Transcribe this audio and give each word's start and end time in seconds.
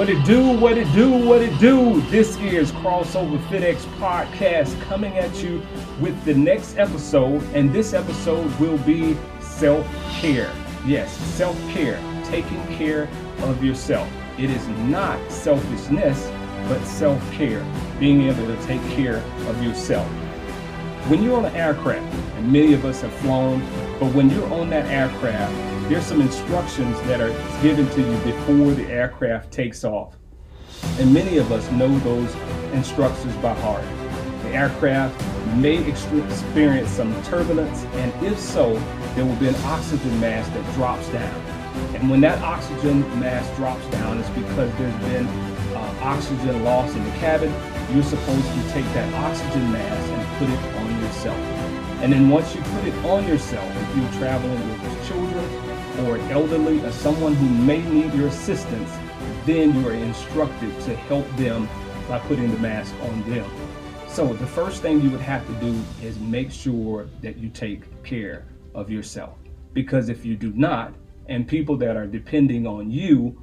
What 0.00 0.08
it 0.08 0.24
do, 0.24 0.56
what 0.56 0.78
it 0.78 0.90
do, 0.94 1.10
what 1.10 1.42
it 1.42 1.58
do. 1.58 2.00
This 2.08 2.34
is 2.38 2.72
Crossover 2.72 3.36
FitX 3.48 3.82
Podcast 3.98 4.80
coming 4.80 5.18
at 5.18 5.42
you 5.42 5.60
with 6.00 6.24
the 6.24 6.32
next 6.32 6.78
episode. 6.78 7.42
And 7.52 7.70
this 7.70 7.92
episode 7.92 8.50
will 8.58 8.78
be 8.78 9.14
self 9.40 9.86
care. 10.12 10.50
Yes, 10.86 11.14
self 11.34 11.54
care, 11.68 12.00
taking 12.24 12.66
care 12.78 13.10
of 13.40 13.62
yourself. 13.62 14.10
It 14.38 14.48
is 14.48 14.66
not 14.88 15.20
selfishness, 15.30 16.30
but 16.66 16.82
self 16.86 17.20
care, 17.32 17.62
being 17.98 18.22
able 18.22 18.46
to 18.46 18.56
take 18.64 18.82
care 18.92 19.22
of 19.48 19.62
yourself. 19.62 20.08
When 21.10 21.22
you're 21.22 21.36
on 21.36 21.44
an 21.44 21.54
aircraft, 21.54 22.10
and 22.36 22.50
many 22.50 22.72
of 22.72 22.86
us 22.86 23.02
have 23.02 23.12
flown, 23.16 23.60
but 24.00 24.14
when 24.14 24.30
you're 24.30 24.50
on 24.50 24.70
that 24.70 24.86
aircraft, 24.86 25.69
there's 25.90 26.06
some 26.06 26.20
instructions 26.20 26.96
that 27.02 27.20
are 27.20 27.32
given 27.62 27.84
to 27.90 28.00
you 28.00 28.16
before 28.18 28.70
the 28.74 28.86
aircraft 28.86 29.52
takes 29.52 29.82
off. 29.82 30.14
And 31.00 31.12
many 31.12 31.38
of 31.38 31.50
us 31.50 31.68
know 31.72 31.98
those 31.98 32.32
instructions 32.72 33.34
by 33.38 33.54
heart. 33.54 33.82
The 34.44 34.50
aircraft 34.50 35.20
may 35.56 35.84
experience 35.88 36.90
some 36.90 37.20
turbulence, 37.24 37.82
and 37.94 38.24
if 38.24 38.38
so, 38.38 38.74
there 39.16 39.26
will 39.26 39.34
be 39.34 39.48
an 39.48 39.56
oxygen 39.64 40.20
mask 40.20 40.52
that 40.52 40.74
drops 40.76 41.08
down. 41.08 41.34
And 41.96 42.08
when 42.08 42.20
that 42.20 42.40
oxygen 42.40 43.00
mask 43.18 43.52
drops 43.56 43.84
down, 43.86 44.18
it's 44.18 44.30
because 44.30 44.72
there's 44.78 45.04
been 45.06 45.26
uh, 45.26 45.98
oxygen 46.02 46.62
loss 46.62 46.94
in 46.94 47.02
the 47.02 47.10
cabin. 47.18 47.52
You're 47.92 48.04
supposed 48.04 48.46
to 48.46 48.62
take 48.70 48.86
that 48.94 49.12
oxygen 49.14 49.72
mask 49.72 50.08
and 50.08 50.38
put 50.38 50.48
it 50.48 50.76
on 50.76 51.02
yourself. 51.02 51.38
And 52.00 52.12
then 52.12 52.28
once 52.28 52.54
you 52.54 52.62
put 52.62 52.84
it 52.84 52.94
on 53.04 53.26
yourself, 53.26 53.68
if 53.76 53.96
you're 53.96 54.20
traveling 54.20 54.68
with 54.68 55.08
children 55.08 55.69
or 56.00 56.16
an 56.16 56.30
elderly 56.30 56.82
or 56.84 56.92
someone 56.92 57.34
who 57.34 57.48
may 57.48 57.82
need 57.82 58.12
your 58.14 58.28
assistance, 58.28 58.90
then 59.46 59.74
you 59.74 59.88
are 59.88 59.94
instructed 59.94 60.78
to 60.82 60.96
help 60.96 61.28
them 61.36 61.68
by 62.08 62.18
putting 62.20 62.50
the 62.50 62.58
mask 62.58 62.94
on 63.02 63.30
them. 63.30 63.48
So 64.08 64.32
the 64.32 64.46
first 64.46 64.82
thing 64.82 65.00
you 65.00 65.10
would 65.10 65.20
have 65.20 65.46
to 65.46 65.52
do 65.54 65.78
is 66.02 66.18
make 66.18 66.50
sure 66.50 67.08
that 67.22 67.36
you 67.36 67.48
take 67.48 68.02
care 68.02 68.44
of 68.74 68.90
yourself. 68.90 69.38
Because 69.72 70.08
if 70.08 70.24
you 70.24 70.36
do 70.36 70.52
not, 70.52 70.94
and 71.28 71.46
people 71.46 71.76
that 71.76 71.96
are 71.96 72.06
depending 72.06 72.66
on 72.66 72.90
you, 72.90 73.40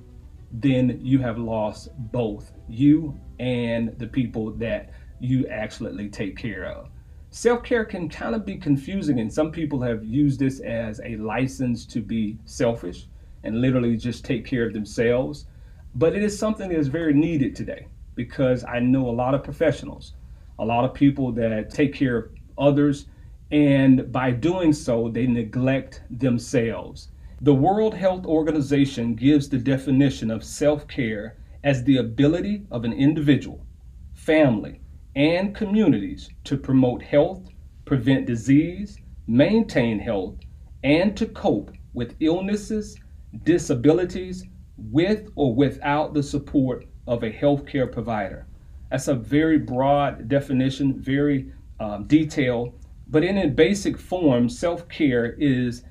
then 0.51 0.99
you 1.01 1.19
have 1.19 1.37
lost 1.37 1.89
both 1.97 2.51
you 2.67 3.17
and 3.39 3.97
the 3.97 4.07
people 4.07 4.51
that 4.51 4.89
you 5.19 5.47
actually 5.47 6.09
take 6.09 6.37
care 6.37 6.65
of. 6.65 6.89
Self 7.29 7.61
care 7.61 7.83
can 7.83 8.07
kind 8.07 8.33
of 8.33 8.45
be 8.45 8.55
confusing, 8.55 9.19
and 9.19 9.31
some 9.31 9.51
people 9.51 9.81
have 9.81 10.03
used 10.03 10.39
this 10.39 10.61
as 10.61 11.01
a 11.03 11.17
license 11.17 11.85
to 11.87 12.01
be 12.01 12.37
selfish 12.45 13.07
and 13.43 13.59
literally 13.59 13.97
just 13.97 14.23
take 14.23 14.45
care 14.45 14.65
of 14.65 14.73
themselves. 14.73 15.45
But 15.93 16.15
it 16.15 16.23
is 16.23 16.39
something 16.39 16.69
that 16.69 16.77
is 16.77 16.87
very 16.87 17.13
needed 17.13 17.55
today 17.55 17.87
because 18.15 18.63
I 18.63 18.79
know 18.79 19.09
a 19.09 19.11
lot 19.11 19.35
of 19.35 19.43
professionals, 19.43 20.13
a 20.57 20.65
lot 20.65 20.85
of 20.85 20.93
people 20.93 21.31
that 21.33 21.69
take 21.69 21.93
care 21.93 22.17
of 22.17 22.31
others, 22.57 23.07
and 23.51 24.11
by 24.11 24.31
doing 24.31 24.71
so, 24.73 25.09
they 25.09 25.27
neglect 25.27 26.01
themselves. 26.09 27.09
The 27.41 27.53
World 27.53 27.93
Health 27.93 28.25
Organization 28.25 29.15
gives 29.15 29.49
the 29.49 29.57
definition 29.57 30.31
of 30.31 30.43
self 30.43 30.87
care 30.87 31.35
as 31.63 31.83
the 31.83 31.97
ability 31.97 32.65
of 32.71 32.85
an 32.85 32.93
individual, 32.93 33.65
family, 34.13 34.79
and 35.17 35.55
communities 35.55 36.29
to 36.43 36.55
promote 36.55 37.01
health, 37.01 37.49
prevent 37.85 38.27
disease, 38.27 38.99
maintain 39.25 39.97
health, 39.97 40.35
and 40.83 41.17
to 41.17 41.25
cope 41.25 41.71
with 41.95 42.15
illnesses, 42.19 42.95
disabilities, 43.43 44.45
with 44.77 45.27
or 45.35 45.55
without 45.55 46.13
the 46.13 46.21
support 46.21 46.85
of 47.07 47.23
a 47.23 47.31
healthcare 47.31 47.91
provider. 47.91 48.45
That's 48.91 49.07
a 49.07 49.15
very 49.15 49.57
broad 49.57 50.27
definition, 50.27 51.01
very 51.01 51.51
um, 51.79 52.05
detailed, 52.05 52.73
but 53.07 53.23
in 53.23 53.39
a 53.39 53.47
basic 53.47 53.97
form, 53.97 54.47
self 54.47 54.87
care 54.87 55.35
is 55.39 55.83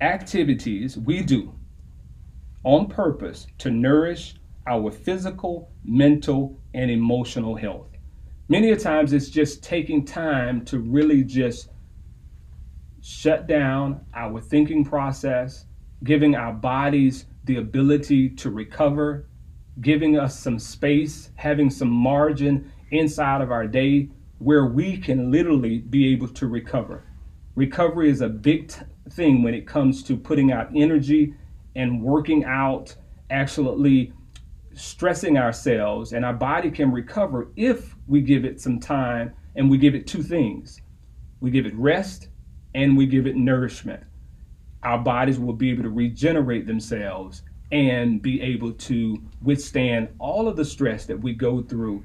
activities 0.00 0.96
we 0.96 1.22
do 1.22 1.54
on 2.64 2.86
purpose 2.86 3.46
to 3.58 3.70
nourish 3.70 4.36
our 4.66 4.90
physical, 4.90 5.70
mental, 5.84 6.58
and 6.72 6.90
emotional 6.90 7.56
health. 7.56 7.93
Many 8.48 8.72
a 8.72 8.76
times 8.76 9.14
it's 9.14 9.30
just 9.30 9.62
taking 9.62 10.04
time 10.04 10.66
to 10.66 10.78
really 10.78 11.24
just 11.24 11.70
shut 13.00 13.46
down 13.46 14.04
our 14.14 14.38
thinking 14.38 14.84
process, 14.84 15.64
giving 16.02 16.34
our 16.34 16.52
bodies 16.52 17.24
the 17.44 17.56
ability 17.56 18.28
to 18.28 18.50
recover, 18.50 19.28
giving 19.80 20.18
us 20.18 20.38
some 20.38 20.58
space, 20.58 21.30
having 21.36 21.70
some 21.70 21.88
margin 21.88 22.70
inside 22.90 23.40
of 23.40 23.50
our 23.50 23.66
day 23.66 24.10
where 24.38 24.66
we 24.66 24.98
can 24.98 25.30
literally 25.32 25.78
be 25.78 26.12
able 26.12 26.28
to 26.28 26.46
recover. 26.46 27.02
Recovery 27.54 28.10
is 28.10 28.20
a 28.20 28.28
big 28.28 28.68
t- 28.68 28.82
thing 29.08 29.42
when 29.42 29.54
it 29.54 29.66
comes 29.66 30.02
to 30.02 30.18
putting 30.18 30.52
out 30.52 30.68
energy 30.76 31.34
and 31.76 32.02
working 32.02 32.44
out 32.44 32.94
actually 33.30 34.12
stressing 34.74 35.38
ourselves, 35.38 36.12
and 36.12 36.24
our 36.24 36.34
body 36.34 36.70
can 36.70 36.92
recover 36.92 37.48
if 37.56 37.94
we 38.06 38.20
give 38.20 38.44
it 38.44 38.60
some 38.60 38.78
time 38.80 39.34
and 39.56 39.70
we 39.70 39.78
give 39.78 39.94
it 39.94 40.06
two 40.06 40.22
things 40.22 40.80
we 41.44 41.50
give 41.50 41.66
it 41.66 41.74
rest 41.74 42.28
and 42.74 42.96
we 42.96 43.04
give 43.04 43.26
it 43.26 43.36
nourishment. 43.36 44.02
Our 44.82 44.96
bodies 44.96 45.38
will 45.38 45.52
be 45.52 45.70
able 45.70 45.82
to 45.82 45.90
regenerate 45.90 46.66
themselves 46.66 47.42
and 47.70 48.22
be 48.22 48.40
able 48.40 48.72
to 48.72 49.22
withstand 49.42 50.08
all 50.18 50.48
of 50.48 50.56
the 50.56 50.64
stress 50.64 51.04
that 51.04 51.20
we 51.20 51.34
go 51.34 51.60
through 51.60 52.02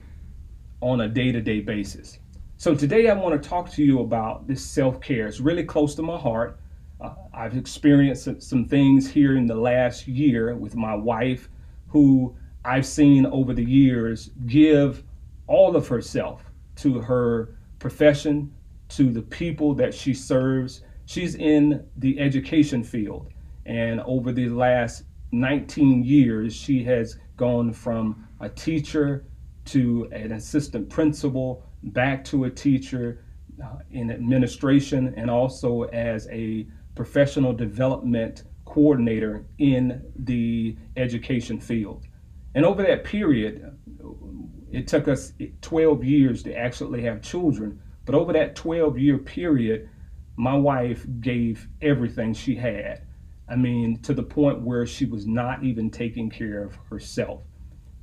on 0.82 1.00
a 1.00 1.08
day 1.08 1.32
to 1.32 1.40
day 1.40 1.62
basis. 1.62 2.20
So, 2.58 2.76
today 2.76 3.10
I 3.10 3.14
want 3.14 3.42
to 3.42 3.50
talk 3.50 3.72
to 3.72 3.84
you 3.84 4.02
about 4.02 4.46
this 4.46 4.62
self 4.62 5.00
care. 5.00 5.28
It's 5.28 5.40
really 5.40 5.64
close 5.64 5.96
to 5.96 6.02
my 6.02 6.18
heart. 6.18 6.60
Uh, 7.00 7.14
I've 7.34 7.56
experienced 7.56 8.42
some 8.42 8.66
things 8.66 9.10
here 9.10 9.38
in 9.38 9.48
the 9.48 9.56
last 9.56 10.06
year 10.06 10.54
with 10.54 10.76
my 10.76 10.96
wife 10.96 11.48
who 11.88 12.36
I've 12.66 12.86
seen 12.86 13.26
over 13.26 13.54
the 13.54 13.64
years 13.64 14.32
give 14.46 15.04
all 15.48 15.76
of 15.76 15.88
herself 15.88 16.44
to 16.78 17.00
her 17.00 17.58
profession, 17.80 18.54
to 18.90 19.12
the 19.12 19.22
people 19.22 19.74
that 19.76 19.94
she 19.94 20.14
serves. 20.14 20.84
She's 21.06 21.36
in 21.36 21.86
the 21.98 22.20
education 22.20 22.84
field. 22.84 23.32
And 23.66 24.02
over 24.02 24.32
the 24.32 24.50
last 24.50 25.04
19 25.32 26.04
years, 26.04 26.56
she 26.56 26.84
has 26.84 27.18
gone 27.38 27.72
from 27.72 28.28
a 28.40 28.50
teacher 28.50 29.26
to 29.66 30.10
an 30.12 30.32
assistant 30.32 30.90
principal, 30.90 31.64
back 31.84 32.24
to 32.26 32.46
a 32.46 32.50
teacher 32.50 33.24
uh, 33.64 33.78
in 33.92 34.12
administration, 34.12 35.14
and 35.16 35.30
also 35.30 35.84
as 35.84 36.28
a 36.32 36.68
professional 36.96 37.54
development 37.54 38.44
coordinator 38.66 39.46
in 39.60 40.02
the 40.18 40.76
education 40.98 41.60
field. 41.60 42.06
And 42.56 42.66
over 42.66 42.84
that 42.84 43.04
period, 43.04 43.78
it 44.72 44.88
took 44.88 45.08
us 45.08 45.34
12 45.62 46.04
years 46.04 46.44
to 46.44 46.56
actually 46.56 47.04
have 47.04 47.22
children. 47.22 47.82
But 48.06 48.16
over 48.16 48.34
that 48.34 48.56
12 48.56 48.98
year 48.98 49.18
period, 49.18 49.90
my 50.36 50.56
wife 50.56 51.06
gave 51.20 51.68
everything 51.82 52.34
she 52.34 52.56
had. 52.56 53.04
I 53.48 53.56
mean, 53.56 54.02
to 54.04 54.14
the 54.14 54.24
point 54.24 54.62
where 54.62 54.86
she 54.86 55.06
was 55.06 55.26
not 55.26 55.64
even 55.64 55.90
taking 55.90 56.30
care 56.30 56.64
of 56.64 56.76
herself. 56.90 57.42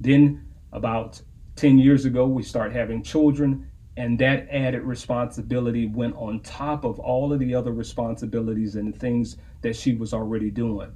Then, 0.00 0.44
about 0.72 1.22
10 1.54 1.78
years 1.78 2.04
ago, 2.04 2.26
we 2.26 2.42
started 2.42 2.76
having 2.76 3.02
children, 3.02 3.70
and 3.96 4.18
that 4.18 4.48
added 4.50 4.82
responsibility 4.82 5.86
went 5.86 6.16
on 6.16 6.40
top 6.40 6.84
of 6.84 6.98
all 6.98 7.32
of 7.32 7.38
the 7.38 7.54
other 7.54 7.72
responsibilities 7.72 8.74
and 8.74 8.92
the 8.92 8.98
things 8.98 9.36
that 9.62 9.74
she 9.74 9.94
was 9.94 10.12
already 10.12 10.50
doing. 10.50 10.92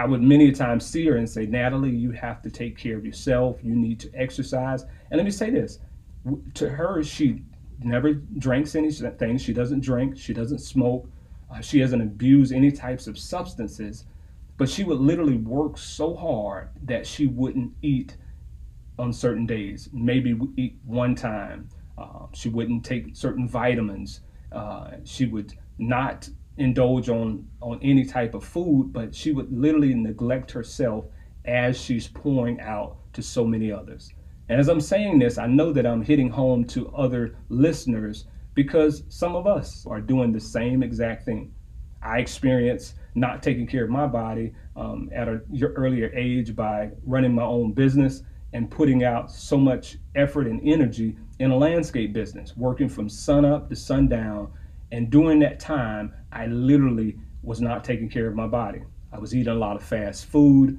I 0.00 0.06
would 0.06 0.22
many 0.22 0.50
times 0.50 0.86
see 0.86 1.04
her 1.08 1.16
and 1.16 1.28
say, 1.28 1.44
Natalie, 1.44 1.90
you 1.94 2.10
have 2.12 2.40
to 2.42 2.50
take 2.50 2.78
care 2.78 2.96
of 2.96 3.04
yourself. 3.04 3.58
You 3.62 3.76
need 3.76 4.00
to 4.00 4.10
exercise. 4.14 4.82
And 5.10 5.18
let 5.18 5.24
me 5.24 5.30
say 5.30 5.50
this 5.50 5.78
to 6.54 6.70
her, 6.70 7.02
she 7.02 7.42
never 7.82 8.14
drinks 8.14 8.74
anything. 8.74 9.36
She 9.36 9.52
doesn't 9.52 9.80
drink. 9.80 10.16
She 10.16 10.32
doesn't 10.32 10.60
smoke. 10.60 11.06
Uh, 11.50 11.60
she 11.60 11.80
doesn't 11.80 12.00
abuse 12.00 12.50
any 12.50 12.72
types 12.72 13.08
of 13.08 13.18
substances. 13.18 14.06
But 14.56 14.70
she 14.70 14.84
would 14.84 15.00
literally 15.00 15.36
work 15.36 15.76
so 15.76 16.14
hard 16.14 16.70
that 16.84 17.06
she 17.06 17.26
wouldn't 17.26 17.74
eat 17.82 18.16
on 18.98 19.12
certain 19.12 19.44
days. 19.44 19.90
Maybe 19.92 20.34
eat 20.56 20.78
one 20.86 21.14
time. 21.14 21.68
Uh, 21.98 22.26
she 22.32 22.48
wouldn't 22.48 22.86
take 22.86 23.14
certain 23.14 23.46
vitamins. 23.46 24.20
Uh, 24.50 24.92
she 25.04 25.26
would 25.26 25.52
not 25.76 26.30
indulge 26.60 27.08
on 27.08 27.46
on 27.60 27.80
any 27.82 28.04
type 28.04 28.34
of 28.34 28.44
food, 28.44 28.92
but 28.92 29.14
she 29.14 29.32
would 29.32 29.50
literally 29.52 29.94
neglect 29.94 30.50
herself 30.50 31.06
as 31.44 31.80
she's 31.80 32.06
pouring 32.08 32.60
out 32.60 32.96
to 33.14 33.22
so 33.22 33.44
many 33.44 33.72
others. 33.72 34.12
And 34.48 34.60
as 34.60 34.68
I'm 34.68 34.80
saying 34.80 35.18
this, 35.18 35.38
I 35.38 35.46
know 35.46 35.72
that 35.72 35.86
I'm 35.86 36.02
hitting 36.02 36.28
home 36.28 36.64
to 36.66 36.88
other 36.88 37.36
listeners 37.48 38.26
because 38.54 39.04
some 39.08 39.36
of 39.36 39.46
us 39.46 39.86
are 39.86 40.00
doing 40.00 40.32
the 40.32 40.40
same 40.40 40.82
exact 40.82 41.24
thing. 41.24 41.52
I 42.02 42.18
experienced 42.18 42.94
not 43.14 43.42
taking 43.42 43.66
care 43.66 43.84
of 43.84 43.90
my 43.90 44.06
body 44.06 44.52
um, 44.76 45.10
at 45.12 45.28
an 45.28 45.42
earlier 45.62 46.10
age 46.14 46.56
by 46.56 46.90
running 47.04 47.34
my 47.34 47.44
own 47.44 47.72
business 47.72 48.22
and 48.52 48.70
putting 48.70 49.04
out 49.04 49.30
so 49.30 49.56
much 49.56 49.98
effort 50.14 50.46
and 50.46 50.60
energy 50.66 51.16
in 51.38 51.50
a 51.50 51.56
landscape 51.56 52.12
business, 52.12 52.56
working 52.56 52.88
from 52.88 53.08
sun 53.08 53.44
up 53.44 53.68
to 53.68 53.76
sundown. 53.76 54.50
And 54.92 55.10
during 55.10 55.38
that 55.40 55.60
time, 55.60 56.12
I 56.32 56.46
literally 56.46 57.16
was 57.42 57.60
not 57.60 57.84
taking 57.84 58.08
care 58.08 58.26
of 58.26 58.34
my 58.34 58.46
body. 58.46 58.82
I 59.12 59.18
was 59.18 59.34
eating 59.34 59.52
a 59.52 59.56
lot 59.56 59.76
of 59.76 59.82
fast 59.82 60.26
food. 60.26 60.78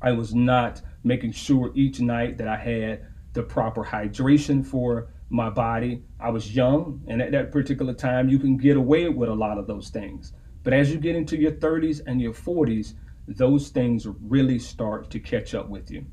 I 0.00 0.12
was 0.12 0.34
not 0.34 0.82
making 1.04 1.32
sure 1.32 1.72
each 1.74 2.00
night 2.00 2.38
that 2.38 2.48
I 2.48 2.56
had 2.56 3.06
the 3.32 3.42
proper 3.42 3.84
hydration 3.84 4.64
for 4.64 5.08
my 5.30 5.48
body. 5.48 6.02
I 6.20 6.30
was 6.30 6.54
young, 6.54 7.02
and 7.06 7.22
at 7.22 7.32
that 7.32 7.52
particular 7.52 7.94
time, 7.94 8.28
you 8.28 8.38
can 8.38 8.56
get 8.56 8.76
away 8.76 9.08
with 9.08 9.28
a 9.28 9.34
lot 9.34 9.58
of 9.58 9.66
those 9.66 9.88
things. 9.88 10.32
But 10.62 10.72
as 10.72 10.90
you 10.90 10.98
get 10.98 11.16
into 11.16 11.36
your 11.36 11.52
30s 11.52 12.00
and 12.06 12.20
your 12.20 12.32
40s, 12.32 12.94
those 13.26 13.68
things 13.68 14.06
really 14.20 14.58
start 14.58 15.10
to 15.10 15.20
catch 15.20 15.54
up 15.54 15.68
with 15.68 15.90
you. 15.90 16.04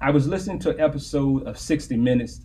I 0.00 0.10
was 0.10 0.28
listening 0.28 0.60
to 0.60 0.70
an 0.70 0.80
episode 0.80 1.44
of 1.44 1.58
60 1.58 1.96
Minutes 1.96 2.42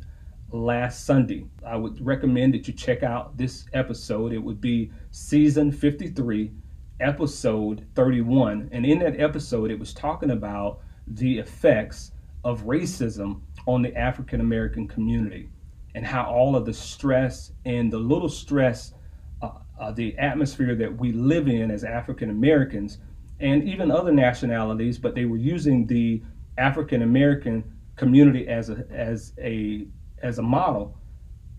last 0.53 1.05
Sunday. 1.05 1.45
I 1.65 1.75
would 1.75 2.03
recommend 2.05 2.53
that 2.53 2.67
you 2.67 2.73
check 2.73 3.03
out 3.03 3.35
this 3.37 3.65
episode. 3.73 4.31
It 4.31 4.37
would 4.37 4.61
be 4.61 4.91
season 5.11 5.71
53, 5.71 6.51
episode 6.99 7.85
31. 7.95 8.69
And 8.71 8.85
in 8.85 8.99
that 8.99 9.19
episode, 9.19 9.71
it 9.71 9.79
was 9.79 9.93
talking 9.93 10.29
about 10.31 10.79
the 11.07 11.39
effects 11.39 12.11
of 12.43 12.63
racism 12.63 13.41
on 13.65 13.81
the 13.81 13.95
African 13.95 14.41
American 14.41 14.87
community 14.87 15.49
and 15.95 16.05
how 16.05 16.23
all 16.25 16.55
of 16.55 16.65
the 16.65 16.73
stress 16.73 17.51
and 17.65 17.91
the 17.91 17.97
little 17.97 18.29
stress, 18.29 18.93
uh, 19.41 19.51
uh, 19.79 19.91
the 19.91 20.17
atmosphere 20.19 20.75
that 20.75 20.95
we 20.97 21.11
live 21.11 21.47
in 21.47 21.71
as 21.71 21.83
African 21.83 22.29
Americans 22.29 22.99
and 23.39 23.67
even 23.67 23.89
other 23.89 24.11
nationalities, 24.11 24.97
but 24.97 25.15
they 25.15 25.25
were 25.25 25.37
using 25.37 25.87
the 25.87 26.21
African 26.57 27.01
American 27.01 27.63
community 27.95 28.47
as 28.47 28.69
a 28.69 28.85
as 28.91 29.33
a 29.39 29.87
as 30.23 30.39
a 30.39 30.41
model, 30.41 30.97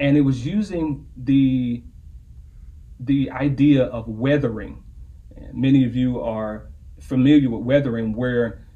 and 0.00 0.16
it 0.16 0.22
was 0.22 0.44
using 0.44 1.06
the 1.16 1.82
the 3.00 3.30
idea 3.30 3.84
of 3.84 4.08
weathering. 4.08 4.82
Many 5.52 5.84
of 5.84 5.94
you 5.94 6.20
are 6.20 6.70
familiar 7.00 7.50
with 7.50 7.62
weathering, 7.62 8.14
where 8.14 8.66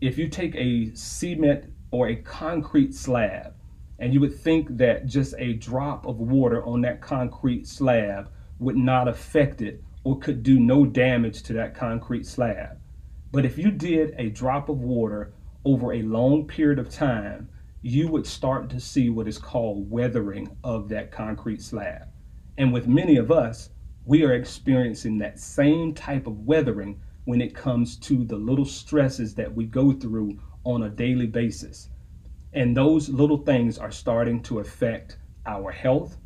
if 0.00 0.18
you 0.18 0.28
take 0.28 0.54
a 0.54 0.94
cement 0.94 1.64
or 1.90 2.08
a 2.08 2.16
concrete 2.16 2.94
slab, 2.94 3.54
and 3.98 4.12
you 4.12 4.20
would 4.20 4.34
think 4.34 4.76
that 4.76 5.06
just 5.06 5.34
a 5.38 5.54
drop 5.54 6.06
of 6.06 6.18
water 6.18 6.64
on 6.64 6.80
that 6.82 7.00
concrete 7.00 7.66
slab 7.66 8.30
would 8.58 8.76
not 8.76 9.08
affect 9.08 9.62
it 9.62 9.82
or 10.04 10.18
could 10.18 10.42
do 10.42 10.58
no 10.58 10.84
damage 10.84 11.42
to 11.44 11.52
that 11.52 11.74
concrete 11.74 12.26
slab. 12.26 12.78
But 13.30 13.44
if 13.44 13.56
you 13.56 13.70
did 13.70 14.14
a 14.18 14.28
drop 14.30 14.68
of 14.68 14.80
water 14.80 15.32
over 15.64 15.92
a 15.92 16.02
long 16.02 16.46
period 16.46 16.78
of 16.78 16.90
time, 16.90 17.48
you 17.82 18.06
would 18.06 18.26
start 18.26 18.70
to 18.70 18.78
see 18.78 19.10
what 19.10 19.26
is 19.26 19.38
called 19.38 19.90
weathering 19.90 20.56
of 20.62 20.88
that 20.88 21.10
concrete 21.10 21.60
slab. 21.60 22.08
And 22.56 22.72
with 22.72 22.86
many 22.86 23.16
of 23.16 23.32
us, 23.32 23.70
we 24.04 24.24
are 24.24 24.34
experiencing 24.34 25.18
that 25.18 25.40
same 25.40 25.92
type 25.92 26.28
of 26.28 26.46
weathering 26.46 27.00
when 27.24 27.40
it 27.40 27.54
comes 27.54 27.96
to 27.96 28.24
the 28.24 28.36
little 28.36 28.64
stresses 28.64 29.34
that 29.34 29.52
we 29.52 29.64
go 29.64 29.92
through 29.92 30.38
on 30.64 30.84
a 30.84 30.88
daily 30.88 31.26
basis. 31.26 31.88
And 32.52 32.76
those 32.76 33.08
little 33.08 33.38
things 33.38 33.78
are 33.78 33.90
starting 33.90 34.42
to 34.44 34.60
affect 34.60 35.18
our 35.46 35.72
health, 35.72 36.18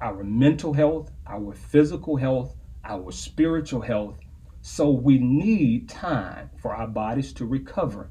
our 0.00 0.22
mental 0.22 0.72
health, 0.72 1.10
our 1.26 1.52
physical 1.52 2.16
health, 2.16 2.54
our 2.84 3.10
spiritual 3.10 3.80
health. 3.80 4.18
So 4.60 4.90
we 4.90 5.18
need 5.18 5.88
time 5.88 6.50
for 6.58 6.74
our 6.74 6.86
bodies 6.86 7.32
to 7.34 7.46
recover 7.46 8.10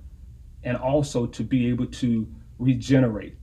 and 0.64 0.76
also 0.76 1.26
to 1.26 1.44
be 1.44 1.70
able 1.70 1.88
to 1.88 2.28
regenerate. 2.62 3.36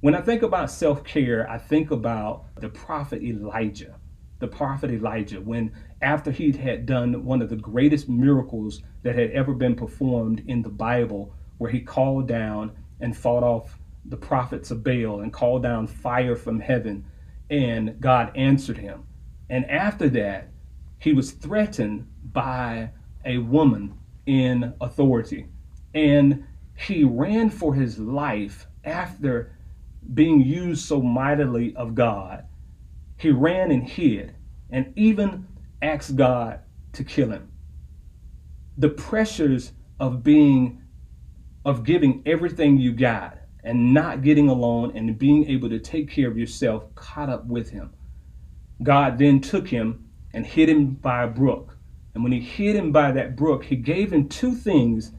When 0.00 0.14
I 0.14 0.20
think 0.20 0.42
about 0.42 0.70
self 0.70 1.04
care, 1.04 1.48
I 1.50 1.58
think 1.58 1.90
about 1.90 2.46
the 2.60 2.68
prophet 2.68 3.22
Elijah. 3.22 3.96
The 4.38 4.48
prophet 4.48 4.90
Elijah, 4.90 5.40
when 5.40 5.72
after 6.00 6.30
he 6.30 6.50
had 6.50 6.86
done 6.86 7.24
one 7.24 7.42
of 7.42 7.48
the 7.48 7.56
greatest 7.56 8.08
miracles 8.08 8.82
that 9.02 9.14
had 9.14 9.30
ever 9.30 9.54
been 9.54 9.76
performed 9.76 10.42
in 10.48 10.62
the 10.62 10.68
Bible, 10.68 11.34
where 11.58 11.70
he 11.70 11.80
called 11.80 12.26
down 12.26 12.72
and 13.00 13.16
fought 13.16 13.44
off 13.44 13.78
the 14.04 14.16
prophets 14.16 14.70
of 14.72 14.82
Baal 14.82 15.20
and 15.20 15.32
called 15.32 15.62
down 15.62 15.86
fire 15.86 16.34
from 16.34 16.58
heaven, 16.58 17.04
and 17.50 18.00
God 18.00 18.32
answered 18.36 18.78
him. 18.78 19.04
And 19.48 19.70
after 19.70 20.08
that, 20.10 20.48
he 20.98 21.12
was 21.12 21.32
threatened 21.32 22.08
by 22.32 22.90
a 23.24 23.38
woman 23.38 23.98
in 24.26 24.74
authority. 24.80 25.46
And 25.94 26.44
he 26.74 27.04
ran 27.04 27.50
for 27.50 27.74
his 27.74 27.98
life 27.98 28.66
after 28.84 29.56
being 30.14 30.40
used 30.40 30.84
so 30.84 31.00
mightily 31.00 31.74
of 31.76 31.94
God. 31.94 32.44
He 33.16 33.30
ran 33.30 33.70
and 33.70 33.88
hid 33.88 34.34
and 34.70 34.92
even 34.96 35.46
asked 35.80 36.16
God 36.16 36.60
to 36.94 37.04
kill 37.04 37.30
him. 37.30 37.50
The 38.78 38.88
pressures 38.88 39.72
of 40.00 40.22
being, 40.22 40.82
of 41.64 41.84
giving 41.84 42.22
everything 42.26 42.78
you 42.78 42.92
got 42.92 43.38
and 43.62 43.94
not 43.94 44.22
getting 44.22 44.48
alone 44.48 44.96
and 44.96 45.18
being 45.18 45.48
able 45.48 45.68
to 45.68 45.78
take 45.78 46.10
care 46.10 46.28
of 46.28 46.36
yourself 46.36 46.92
caught 46.94 47.28
up 47.28 47.46
with 47.46 47.70
him. 47.70 47.92
God 48.82 49.18
then 49.18 49.40
took 49.40 49.68
him 49.68 50.08
and 50.34 50.44
hid 50.44 50.68
him 50.68 50.94
by 50.94 51.22
a 51.22 51.28
brook. 51.28 51.76
And 52.14 52.24
when 52.24 52.32
he 52.32 52.40
hid 52.40 52.74
him 52.74 52.90
by 52.92 53.12
that 53.12 53.36
brook, 53.36 53.64
he 53.64 53.76
gave 53.76 54.12
him 54.12 54.28
two 54.28 54.54
things 54.54 55.12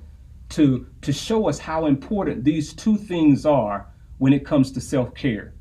to, 0.54 0.86
to 1.02 1.12
show 1.12 1.48
us 1.50 1.60
how 1.60 1.86
important 1.86 2.44
these 2.44 2.74
two 2.74 2.98
things 2.98 3.46
are 3.46 3.88
when 4.20 4.34
it 4.34 4.46
comes 4.46 4.72
to 4.72 4.82
self 4.82 5.14
care. 5.14 5.54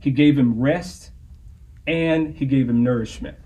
He 0.00 0.10
gave 0.10 0.38
him 0.38 0.60
rest 0.60 1.10
and 1.86 2.34
he 2.34 2.46
gave 2.46 2.68
him 2.68 2.82
nourishment. 2.82 3.36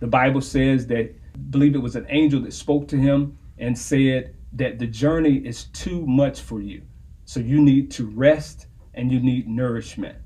The 0.00 0.06
Bible 0.06 0.40
says 0.40 0.86
that, 0.88 1.14
I 1.34 1.38
believe 1.50 1.74
it 1.74 1.82
was 1.82 1.96
an 1.96 2.06
angel 2.08 2.40
that 2.42 2.52
spoke 2.52 2.88
to 2.88 2.96
him 2.96 3.38
and 3.58 3.76
said 3.76 4.34
that 4.54 4.78
the 4.78 4.86
journey 4.86 5.36
is 5.36 5.64
too 5.64 6.06
much 6.06 6.40
for 6.40 6.60
you. 6.60 6.82
So 7.24 7.40
you 7.40 7.60
need 7.60 7.90
to 7.92 8.06
rest 8.06 8.66
and 8.94 9.12
you 9.12 9.20
need 9.20 9.48
nourishment. 9.48 10.16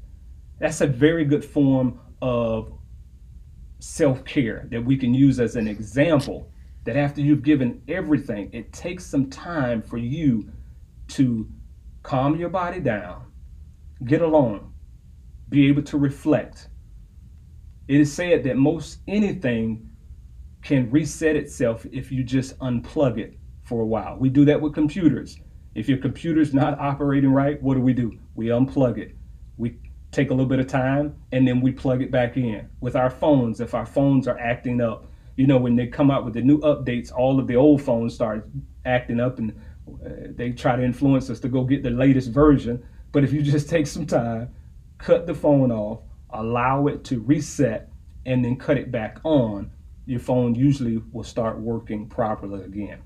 That's 0.58 0.80
a 0.80 0.86
very 0.86 1.24
good 1.24 1.44
form 1.44 1.98
of 2.22 2.72
self 3.80 4.24
care 4.24 4.66
that 4.70 4.84
we 4.84 4.96
can 4.96 5.14
use 5.14 5.40
as 5.40 5.56
an 5.56 5.68
example 5.68 6.50
that 6.90 6.96
after 6.96 7.20
you've 7.20 7.44
given 7.44 7.80
everything, 7.86 8.50
it 8.52 8.72
takes 8.72 9.06
some 9.06 9.30
time 9.30 9.80
for 9.80 9.96
you 9.96 10.50
to 11.06 11.48
calm 12.02 12.34
your 12.34 12.48
body 12.48 12.80
down, 12.80 13.30
get 14.06 14.22
alone, 14.22 14.72
be 15.50 15.68
able 15.68 15.82
to 15.82 15.96
reflect. 15.96 16.66
It 17.86 18.00
is 18.00 18.12
said 18.12 18.42
that 18.42 18.56
most 18.56 18.98
anything 19.06 19.88
can 20.64 20.90
reset 20.90 21.36
itself 21.36 21.86
if 21.92 22.10
you 22.10 22.24
just 22.24 22.58
unplug 22.58 23.18
it 23.18 23.38
for 23.62 23.82
a 23.82 23.86
while. 23.86 24.16
We 24.18 24.28
do 24.28 24.44
that 24.46 24.60
with 24.60 24.74
computers. 24.74 25.38
If 25.76 25.88
your 25.88 25.98
computer's 25.98 26.52
not 26.52 26.76
operating 26.80 27.30
right, 27.30 27.62
what 27.62 27.74
do 27.74 27.82
we 27.82 27.92
do? 27.92 28.18
We 28.34 28.46
unplug 28.46 28.98
it. 28.98 29.14
We 29.58 29.78
take 30.10 30.30
a 30.30 30.34
little 30.34 30.48
bit 30.48 30.58
of 30.58 30.66
time 30.66 31.14
and 31.30 31.46
then 31.46 31.60
we 31.60 31.70
plug 31.70 32.02
it 32.02 32.10
back 32.10 32.36
in. 32.36 32.68
With 32.80 32.96
our 32.96 33.10
phones, 33.10 33.60
if 33.60 33.74
our 33.74 33.86
phones 33.86 34.26
are 34.26 34.40
acting 34.40 34.80
up, 34.80 35.06
you 35.40 35.46
know, 35.46 35.56
when 35.56 35.74
they 35.74 35.86
come 35.86 36.10
out 36.10 36.22
with 36.26 36.34
the 36.34 36.42
new 36.42 36.58
updates, 36.58 37.10
all 37.10 37.40
of 37.40 37.46
the 37.46 37.56
old 37.56 37.80
phones 37.80 38.14
start 38.14 38.46
acting 38.84 39.18
up 39.18 39.38
and 39.38 39.58
uh, 40.04 40.10
they 40.36 40.52
try 40.52 40.76
to 40.76 40.84
influence 40.84 41.30
us 41.30 41.40
to 41.40 41.48
go 41.48 41.64
get 41.64 41.82
the 41.82 41.88
latest 41.88 42.30
version. 42.30 42.86
But 43.10 43.24
if 43.24 43.32
you 43.32 43.40
just 43.40 43.66
take 43.66 43.86
some 43.86 44.04
time, 44.04 44.50
cut 44.98 45.26
the 45.26 45.32
phone 45.32 45.72
off, 45.72 46.00
allow 46.28 46.88
it 46.88 47.04
to 47.04 47.20
reset, 47.20 47.90
and 48.26 48.44
then 48.44 48.56
cut 48.56 48.76
it 48.76 48.92
back 48.92 49.18
on, 49.24 49.70
your 50.04 50.20
phone 50.20 50.54
usually 50.54 51.02
will 51.10 51.24
start 51.24 51.58
working 51.58 52.06
properly 52.06 52.62
again. 52.62 53.00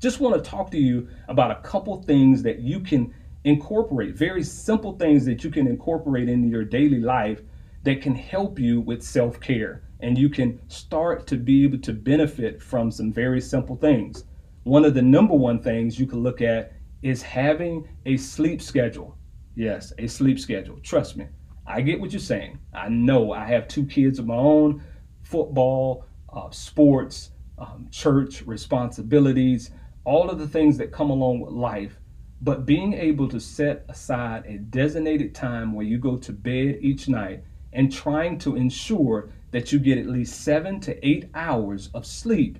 Just 0.00 0.20
want 0.20 0.34
to 0.34 0.50
talk 0.50 0.70
to 0.72 0.78
you 0.78 1.08
about 1.28 1.50
a 1.50 1.62
couple 1.62 2.02
things 2.02 2.42
that 2.42 2.58
you 2.58 2.78
can 2.78 3.14
incorporate, 3.44 4.14
very 4.14 4.42
simple 4.42 4.98
things 4.98 5.24
that 5.24 5.42
you 5.42 5.50
can 5.50 5.66
incorporate 5.66 6.28
into 6.28 6.48
your 6.48 6.64
daily 6.64 7.00
life 7.00 7.40
that 7.84 8.02
can 8.02 8.14
help 8.14 8.58
you 8.58 8.82
with 8.82 9.02
self 9.02 9.40
care 9.40 9.87
and 10.00 10.16
you 10.16 10.28
can 10.28 10.60
start 10.68 11.26
to 11.26 11.36
be 11.36 11.64
able 11.64 11.78
to 11.78 11.92
benefit 11.92 12.62
from 12.62 12.90
some 12.90 13.12
very 13.12 13.40
simple 13.40 13.76
things. 13.76 14.24
One 14.64 14.84
of 14.84 14.94
the 14.94 15.02
number 15.02 15.34
one 15.34 15.62
things 15.62 15.98
you 15.98 16.06
can 16.06 16.22
look 16.22 16.40
at 16.40 16.72
is 17.02 17.22
having 17.22 17.88
a 18.06 18.16
sleep 18.16 18.60
schedule. 18.60 19.16
Yes, 19.54 19.92
a 19.98 20.06
sleep 20.06 20.38
schedule. 20.38 20.78
Trust 20.82 21.16
me, 21.16 21.26
I 21.66 21.80
get 21.80 22.00
what 22.00 22.12
you're 22.12 22.20
saying. 22.20 22.58
I 22.72 22.88
know 22.88 23.32
I 23.32 23.44
have 23.44 23.66
two 23.66 23.84
kids 23.84 24.18
of 24.18 24.26
my 24.26 24.36
own 24.36 24.82
football, 25.22 26.04
uh, 26.32 26.50
sports, 26.50 27.30
um, 27.58 27.88
church 27.90 28.42
responsibilities, 28.42 29.70
all 30.04 30.30
of 30.30 30.38
the 30.38 30.48
things 30.48 30.78
that 30.78 30.92
come 30.92 31.10
along 31.10 31.40
with 31.40 31.52
life. 31.52 31.98
But 32.40 32.66
being 32.66 32.94
able 32.94 33.28
to 33.28 33.40
set 33.40 33.84
aside 33.88 34.44
a 34.46 34.58
designated 34.58 35.34
time 35.34 35.72
where 35.72 35.84
you 35.84 35.98
go 35.98 36.16
to 36.16 36.32
bed 36.32 36.78
each 36.80 37.08
night 37.08 37.42
and 37.72 37.92
trying 37.92 38.38
to 38.38 38.56
ensure 38.56 39.30
that 39.50 39.72
you 39.72 39.78
get 39.78 39.98
at 39.98 40.06
least 40.06 40.42
seven 40.42 40.80
to 40.80 41.06
eight 41.06 41.28
hours 41.34 41.90
of 41.94 42.06
sleep 42.06 42.58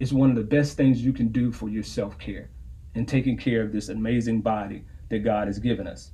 is 0.00 0.12
one 0.12 0.30
of 0.30 0.36
the 0.36 0.42
best 0.42 0.76
things 0.76 1.04
you 1.04 1.12
can 1.12 1.28
do 1.28 1.52
for 1.52 1.68
your 1.68 1.82
self 1.82 2.18
care 2.18 2.50
and 2.94 3.08
taking 3.08 3.36
care 3.36 3.62
of 3.62 3.72
this 3.72 3.88
amazing 3.88 4.40
body 4.40 4.84
that 5.08 5.20
God 5.20 5.46
has 5.46 5.58
given 5.58 5.86
us. 5.86 6.12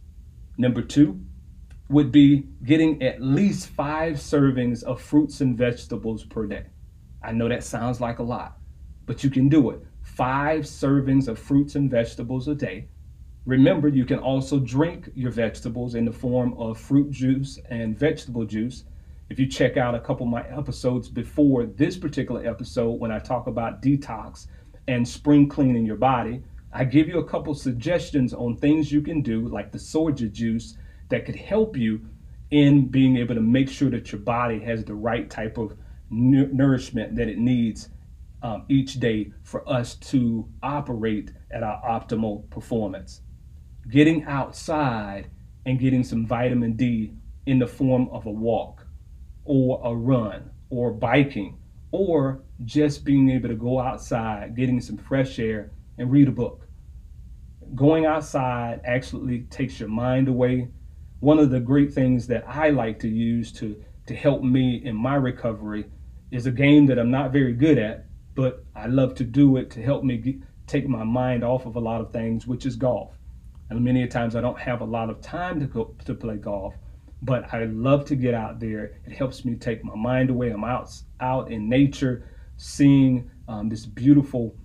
Number 0.58 0.82
two 0.82 1.20
would 1.88 2.12
be 2.12 2.44
getting 2.64 3.02
at 3.02 3.20
least 3.20 3.68
five 3.68 4.14
servings 4.14 4.82
of 4.84 5.00
fruits 5.00 5.40
and 5.40 5.56
vegetables 5.56 6.24
per 6.24 6.46
day. 6.46 6.66
I 7.22 7.32
know 7.32 7.48
that 7.48 7.64
sounds 7.64 8.00
like 8.00 8.18
a 8.18 8.22
lot, 8.22 8.58
but 9.06 9.24
you 9.24 9.30
can 9.30 9.48
do 9.48 9.70
it. 9.70 9.80
Five 10.02 10.62
servings 10.62 11.28
of 11.28 11.38
fruits 11.38 11.74
and 11.74 11.90
vegetables 11.90 12.48
a 12.48 12.54
day. 12.54 12.88
Remember, 13.46 13.88
you 13.88 14.04
can 14.04 14.18
also 14.18 14.58
drink 14.58 15.10
your 15.14 15.30
vegetables 15.30 15.94
in 15.94 16.04
the 16.04 16.12
form 16.12 16.52
of 16.58 16.78
fruit 16.78 17.10
juice 17.10 17.58
and 17.70 17.98
vegetable 17.98 18.44
juice. 18.44 18.84
If 19.30 19.38
you 19.38 19.46
check 19.46 19.78
out 19.78 19.94
a 19.94 20.00
couple 20.00 20.26
of 20.26 20.30
my 20.30 20.46
episodes 20.48 21.08
before 21.08 21.64
this 21.64 21.96
particular 21.96 22.46
episode, 22.46 23.00
when 23.00 23.10
I 23.10 23.18
talk 23.18 23.46
about 23.46 23.80
detox 23.80 24.46
and 24.88 25.08
spring 25.08 25.48
cleaning 25.48 25.86
your 25.86 25.96
body, 25.96 26.42
I 26.72 26.84
give 26.84 27.08
you 27.08 27.18
a 27.18 27.24
couple 27.24 27.54
suggestions 27.54 28.34
on 28.34 28.56
things 28.56 28.92
you 28.92 29.00
can 29.00 29.22
do, 29.22 29.48
like 29.48 29.72
the 29.72 29.78
soja 29.78 30.30
juice, 30.30 30.76
that 31.08 31.24
could 31.24 31.36
help 31.36 31.78
you 31.78 32.02
in 32.50 32.88
being 32.88 33.16
able 33.16 33.34
to 33.34 33.40
make 33.40 33.70
sure 33.70 33.88
that 33.90 34.12
your 34.12 34.20
body 34.20 34.58
has 34.60 34.84
the 34.84 34.94
right 34.94 35.30
type 35.30 35.56
of 35.56 35.76
nourishment 36.10 37.16
that 37.16 37.28
it 37.28 37.38
needs 37.38 37.88
um, 38.42 38.64
each 38.68 39.00
day 39.00 39.32
for 39.42 39.66
us 39.68 39.94
to 39.94 40.46
operate 40.62 41.32
at 41.50 41.62
our 41.62 41.80
optimal 41.82 42.48
performance. 42.50 43.22
Getting 43.88 44.24
outside 44.24 45.30
and 45.66 45.78
getting 45.78 46.04
some 46.04 46.26
vitamin 46.26 46.74
D 46.74 47.12
in 47.46 47.58
the 47.58 47.66
form 47.66 48.08
of 48.10 48.26
a 48.26 48.30
walk 48.30 48.86
or 49.44 49.80
a 49.84 49.94
run 49.94 50.50
or 50.68 50.92
biking 50.92 51.58
or 51.92 52.42
just 52.64 53.04
being 53.04 53.30
able 53.30 53.48
to 53.48 53.54
go 53.54 53.80
outside, 53.80 54.54
getting 54.54 54.80
some 54.80 54.96
fresh 54.96 55.38
air 55.38 55.72
and 55.98 56.10
read 56.10 56.28
a 56.28 56.32
book. 56.32 56.66
Going 57.74 58.06
outside 58.06 58.80
actually 58.84 59.42
takes 59.42 59.80
your 59.80 59.88
mind 59.88 60.28
away. 60.28 60.68
One 61.20 61.38
of 61.38 61.50
the 61.50 61.60
great 61.60 61.92
things 61.92 62.26
that 62.28 62.44
I 62.46 62.70
like 62.70 62.98
to 63.00 63.08
use 63.08 63.52
to, 63.54 63.82
to 64.06 64.14
help 64.14 64.42
me 64.42 64.82
in 64.84 64.94
my 64.94 65.14
recovery 65.14 65.86
is 66.30 66.46
a 66.46 66.52
game 66.52 66.86
that 66.86 66.98
I'm 66.98 67.10
not 67.10 67.32
very 67.32 67.52
good 67.52 67.78
at, 67.78 68.06
but 68.34 68.64
I 68.74 68.86
love 68.86 69.14
to 69.16 69.24
do 69.24 69.56
it 69.56 69.70
to 69.72 69.82
help 69.82 70.04
me 70.04 70.16
get, 70.16 70.36
take 70.66 70.88
my 70.88 71.04
mind 71.04 71.42
off 71.42 71.66
of 71.66 71.76
a 71.76 71.80
lot 71.80 72.00
of 72.00 72.12
things, 72.12 72.46
which 72.46 72.66
is 72.66 72.76
golf. 72.76 73.12
And 73.70 73.84
many 73.84 74.06
times 74.08 74.34
I 74.34 74.40
don't 74.40 74.58
have 74.58 74.80
a 74.80 74.84
lot 74.84 75.10
of 75.10 75.20
time 75.20 75.60
to 75.60 75.66
go 75.66 75.94
to 76.04 76.14
play 76.14 76.36
golf, 76.36 76.74
but 77.22 77.52
I 77.54 77.64
love 77.64 78.04
to 78.06 78.16
get 78.16 78.34
out 78.34 78.58
there. 78.58 79.00
It 79.06 79.12
helps 79.12 79.44
me 79.44 79.54
take 79.54 79.84
my 79.84 79.94
mind 79.94 80.30
away. 80.30 80.50
I'm 80.50 80.64
out 80.64 80.90
out 81.20 81.50
in 81.52 81.68
nature, 81.68 82.28
seeing 82.56 83.30
um, 83.48 83.68
this 83.68 83.86
beautiful 83.86 84.56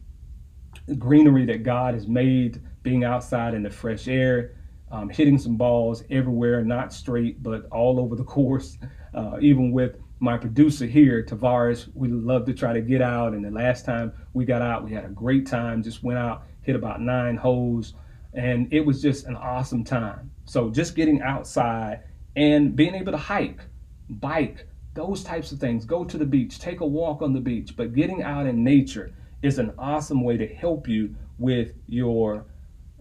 greenery 0.97 1.45
that 1.45 1.63
God 1.63 1.93
has 1.93 2.07
made, 2.07 2.61
being 2.83 3.03
outside 3.03 3.53
in 3.53 3.63
the 3.63 3.69
fresh 3.69 4.07
air, 4.07 4.55
um, 4.91 5.09
hitting 5.09 5.37
some 5.37 5.55
balls 5.55 6.03
everywhere, 6.09 6.63
not 6.63 6.93
straight, 6.93 7.41
but 7.41 7.65
all 7.71 7.99
over 7.99 8.15
the 8.15 8.23
course. 8.35 8.77
Uh, 9.13 9.37
even 9.39 9.71
with 9.71 9.97
my 10.19 10.37
producer 10.37 10.85
here, 10.85 11.23
Tavares, 11.23 11.89
we 11.93 12.07
love 12.07 12.45
to 12.45 12.53
try 12.53 12.73
to 12.73 12.81
get 12.81 13.01
out. 13.01 13.33
And 13.33 13.43
the 13.43 13.51
last 13.51 13.85
time 13.85 14.13
we 14.33 14.45
got 14.45 14.61
out, 14.61 14.83
we 14.83 14.91
had 14.91 15.05
a 15.05 15.09
great 15.09 15.45
time. 15.45 15.83
Just 15.83 16.03
went 16.03 16.17
out, 16.17 16.43
hit 16.61 16.75
about 16.75 17.01
nine 17.01 17.35
holes, 17.35 17.93
and 18.35 18.71
it 18.71 18.81
was 18.85 19.01
just 19.01 19.25
an 19.25 19.35
awesome 19.35 19.83
time. 19.83 20.31
So 20.45 20.69
just 20.69 20.95
getting 20.95 21.21
outside 21.21 22.01
and 22.35 22.75
being 22.75 22.95
able 22.95 23.13
to 23.13 23.17
hike, 23.17 23.61
bike, 24.09 24.67
those 24.93 25.23
types 25.23 25.51
of 25.51 25.59
things. 25.59 25.85
Go 25.85 26.03
to 26.03 26.17
the 26.17 26.25
beach, 26.25 26.59
take 26.59 26.81
a 26.81 26.85
walk 26.85 27.21
on 27.21 27.33
the 27.33 27.39
beach, 27.39 27.75
but 27.75 27.93
getting 27.93 28.23
out 28.23 28.45
in 28.45 28.63
nature 28.63 29.11
is 29.41 29.59
an 29.59 29.73
awesome 29.77 30.23
way 30.23 30.37
to 30.37 30.47
help 30.47 30.87
you 30.87 31.15
with 31.37 31.73
your 31.87 32.45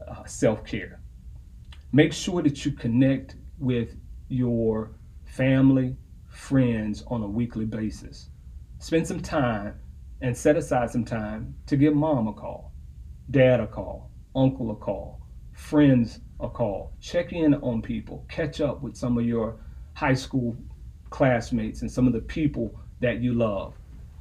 uh, 0.07 0.25
self 0.25 0.65
care. 0.65 1.01
Make 1.93 2.13
sure 2.13 2.43
that 2.43 2.65
you 2.65 2.73
connect 2.73 3.37
with 3.59 3.97
your 4.29 4.93
family, 5.25 5.97
friends 6.29 7.05
on 7.07 7.23
a 7.23 7.29
weekly 7.29 7.65
basis. 7.65 8.31
Spend 8.79 9.07
some 9.07 9.21
time 9.21 9.79
and 10.21 10.37
set 10.37 10.57
aside 10.57 10.91
some 10.91 11.05
time 11.05 11.55
to 11.67 11.77
give 11.77 11.95
mom 11.95 12.29
a 12.29 12.33
call, 12.33 12.73
dad 13.31 13.61
a 13.61 13.67
call, 13.67 14.11
uncle 14.35 14.71
a 14.71 14.75
call, 14.75 15.24
friends 15.65 16.21
a 16.41 16.49
call. 16.49 16.93
Check 17.01 17.33
in 17.33 17.55
on 17.55 17.81
people, 17.81 18.23
catch 18.29 18.61
up 18.61 18.83
with 18.83 18.95
some 18.95 19.17
of 19.17 19.25
your 19.25 19.57
high 19.95 20.13
school 20.13 20.55
classmates 21.09 21.81
and 21.81 21.91
some 21.91 22.07
of 22.07 22.13
the 22.13 22.21
people 22.21 22.79
that 23.01 23.23
you 23.23 23.33
love. 23.33 23.73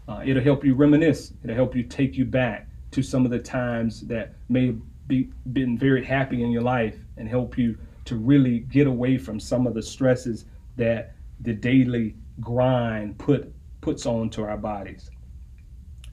Uh, 0.07 0.21
it'll 0.25 0.41
help 0.41 0.63
you 0.63 0.73
reminisce. 0.73 1.33
It'll 1.43 1.55
help 1.55 1.75
you 1.75 1.83
take 1.83 2.15
you 2.15 2.23
back 2.23 2.69
to 2.91 3.03
some 3.03 3.25
of 3.25 3.31
the 3.31 3.39
times 3.39 4.01
that 4.07 4.35
may 4.47 4.73
be 5.07 5.31
been 5.51 5.77
very 5.77 6.05
happy 6.05 6.43
in 6.43 6.51
your 6.51 6.61
life 6.61 6.97
and 7.17 7.27
help 7.27 7.57
you 7.57 7.77
to 8.05 8.15
really 8.15 8.59
get 8.59 8.87
away 8.87 9.17
from 9.17 9.37
some 9.37 9.67
of 9.67 9.73
the 9.73 9.81
stresses 9.81 10.45
that 10.77 11.13
the 11.41 11.53
daily 11.53 12.15
grind 12.39 13.17
put 13.17 13.53
puts 13.81 14.05
onto 14.05 14.43
our 14.43 14.57
bodies. 14.57 15.11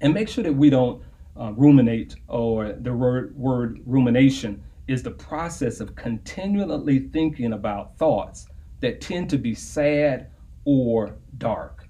And 0.00 0.12
make 0.12 0.28
sure 0.28 0.42
that 0.42 0.52
we 0.52 0.70
don't 0.70 1.00
uh, 1.38 1.52
ruminate 1.52 2.16
or 2.26 2.72
the 2.72 2.92
word, 2.92 3.36
word 3.36 3.80
rumination 3.86 4.64
is 4.90 5.02
the 5.04 5.10
process 5.10 5.80
of 5.80 5.94
continually 5.94 6.98
thinking 6.98 7.52
about 7.52 7.96
thoughts 7.96 8.48
that 8.80 9.00
tend 9.00 9.30
to 9.30 9.38
be 9.38 9.54
sad 9.54 10.28
or 10.64 11.16
dark. 11.38 11.88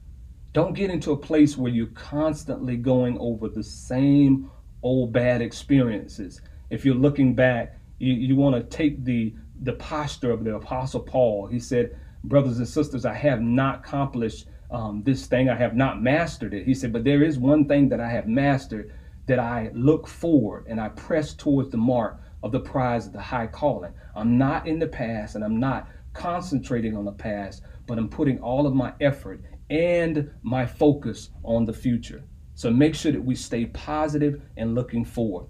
Don't 0.53 0.75
get 0.75 0.91
into 0.91 1.13
a 1.13 1.17
place 1.17 1.57
where 1.57 1.73
you're 1.73 1.87
constantly 1.89 2.77
going 2.77 3.17
over 3.19 3.49
the 3.49 3.63
same 3.63 4.51
old 4.83 5.13
bad 5.13 5.41
experiences. 5.41 6.43
If 6.69 6.85
you're 6.85 6.95
looking 6.95 7.35
back, 7.35 7.79
you, 7.99 8.13
you 8.13 8.37
want 8.37 8.57
to 8.57 8.77
take 8.77 9.05
the 9.05 9.35
the 9.63 9.75
posture 9.75 10.31
of 10.31 10.43
the 10.43 10.57
apostle 10.57 11.01
Paul. 11.01 11.47
He 11.47 11.59
said, 11.59 11.97
"Brothers 12.25 12.59
and 12.59 12.69
sisters, 12.69 13.05
I 13.05 13.15
have 13.15 13.41
not 13.41 13.81
accomplished 13.81 14.47
um, 14.71 15.03
this 15.05 15.27
thing. 15.27 15.49
I 15.49 15.57
have 15.57 15.77
not 15.77 16.03
mastered 16.03 16.55
it." 16.55 16.65
He 16.65 16.75
said, 16.75 16.93
"But 16.93 17.05
there 17.05 17.23
is 17.23 17.39
one 17.39 17.67
thing 17.67 17.89
that 17.91 18.01
I 18.01 18.11
have 18.11 18.27
mastered, 18.27 18.93
that 19.27 19.39
I 19.39 19.71
look 19.75 20.07
forward 20.07 20.67
and 20.67 20.81
I 20.81 20.89
press 20.89 21.35
towards 21.35 21.71
the 21.71 21.77
mark 21.77 22.21
of 22.43 22.53
the 22.53 22.61
prize 22.61 23.07
of 23.07 23.13
the 23.13 23.21
high 23.21 23.47
calling. 23.47 23.93
I'm 24.15 24.39
not 24.39 24.67
in 24.67 24.79
the 24.79 24.87
past 24.87 25.35
and 25.35 25.45
I'm 25.45 25.61
not 25.61 25.89
concentrating 26.13 26.97
on 26.97 27.05
the 27.05 27.13
past, 27.13 27.63
but 27.87 27.99
I'm 27.99 28.09
putting 28.09 28.41
all 28.41 28.67
of 28.67 28.75
my 28.75 28.93
effort 29.01 29.43
and 29.69 30.31
my 30.43 30.67
focus 30.67 31.31
on 31.45 31.65
the 31.65 31.73
future. 31.73 32.23
So 32.55 32.71
make 32.71 32.95
sure 32.95 33.13
that 33.13 33.25
we 33.25 33.35
stay 33.35 33.67
positive 33.67 34.43
and 34.57 34.75
looking 34.75 35.05
forward. 35.05 35.47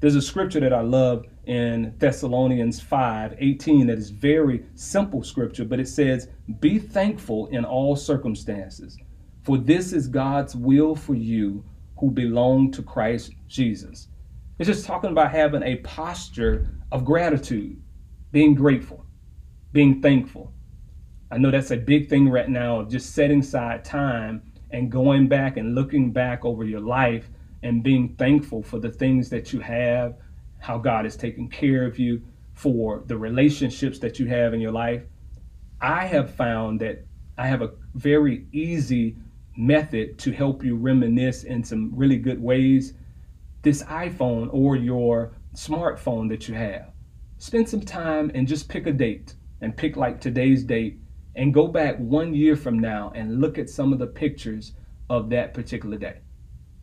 There's 0.00 0.16
a 0.16 0.22
scripture 0.22 0.60
that 0.60 0.72
I 0.72 0.80
love 0.80 1.26
in 1.46 1.94
Thessalonians 1.98 2.80
5 2.80 3.36
18 3.38 3.88
that 3.88 3.98
is 3.98 4.10
very 4.10 4.64
simple 4.74 5.24
scripture, 5.24 5.64
but 5.64 5.80
it 5.80 5.88
says, 5.88 6.28
Be 6.60 6.78
thankful 6.78 7.48
in 7.48 7.64
all 7.64 7.96
circumstances, 7.96 8.96
for 9.42 9.58
this 9.58 9.92
is 9.92 10.06
God's 10.06 10.54
will 10.54 10.94
for 10.94 11.14
you 11.14 11.64
who 11.98 12.10
belong 12.10 12.70
to 12.72 12.82
Christ 12.82 13.32
Jesus. 13.48 14.08
It's 14.58 14.66
just 14.66 14.86
talking 14.86 15.10
about 15.10 15.30
having 15.30 15.62
a 15.62 15.76
posture 15.76 16.68
of 16.90 17.04
gratitude, 17.04 17.80
being 18.32 18.56
grateful, 18.56 19.06
being 19.72 20.02
thankful. 20.02 20.52
I 21.30 21.38
know 21.38 21.52
that's 21.52 21.70
a 21.70 21.76
big 21.76 22.08
thing 22.08 22.28
right 22.28 22.48
now 22.48 22.80
of 22.80 22.88
just 22.88 23.14
setting 23.14 23.38
aside 23.38 23.84
time 23.84 24.42
and 24.72 24.90
going 24.90 25.28
back 25.28 25.58
and 25.58 25.76
looking 25.76 26.10
back 26.10 26.44
over 26.44 26.64
your 26.64 26.80
life 26.80 27.30
and 27.62 27.84
being 27.84 28.16
thankful 28.16 28.64
for 28.64 28.80
the 28.80 28.90
things 28.90 29.30
that 29.30 29.52
you 29.52 29.60
have, 29.60 30.16
how 30.58 30.76
God 30.76 31.06
is 31.06 31.16
taking 31.16 31.48
care 31.48 31.84
of 31.86 31.96
you, 31.96 32.20
for 32.54 33.04
the 33.06 33.16
relationships 33.16 34.00
that 34.00 34.18
you 34.18 34.26
have 34.26 34.54
in 34.54 34.60
your 34.60 34.72
life. 34.72 35.04
I 35.80 36.04
have 36.06 36.34
found 36.34 36.80
that 36.80 37.06
I 37.36 37.46
have 37.46 37.62
a 37.62 37.74
very 37.94 38.48
easy 38.50 39.16
method 39.56 40.18
to 40.18 40.32
help 40.32 40.64
you 40.64 40.74
reminisce 40.74 41.44
in 41.44 41.62
some 41.62 41.92
really 41.94 42.18
good 42.18 42.42
ways 42.42 42.94
this 43.62 43.82
iPhone 43.84 44.48
or 44.52 44.76
your 44.76 45.32
smartphone 45.54 46.28
that 46.28 46.48
you 46.48 46.54
have. 46.54 46.92
Spend 47.38 47.68
some 47.68 47.80
time 47.80 48.30
and 48.34 48.46
just 48.48 48.68
pick 48.68 48.86
a 48.86 48.92
date 48.92 49.34
and 49.60 49.76
pick 49.76 49.96
like 49.96 50.20
today's 50.20 50.64
date 50.64 51.00
and 51.34 51.54
go 51.54 51.68
back 51.68 51.96
one 51.98 52.34
year 52.34 52.56
from 52.56 52.78
now 52.78 53.12
and 53.14 53.40
look 53.40 53.58
at 53.58 53.70
some 53.70 53.92
of 53.92 53.98
the 53.98 54.06
pictures 54.06 54.72
of 55.08 55.30
that 55.30 55.54
particular 55.54 55.96
day. 55.96 56.18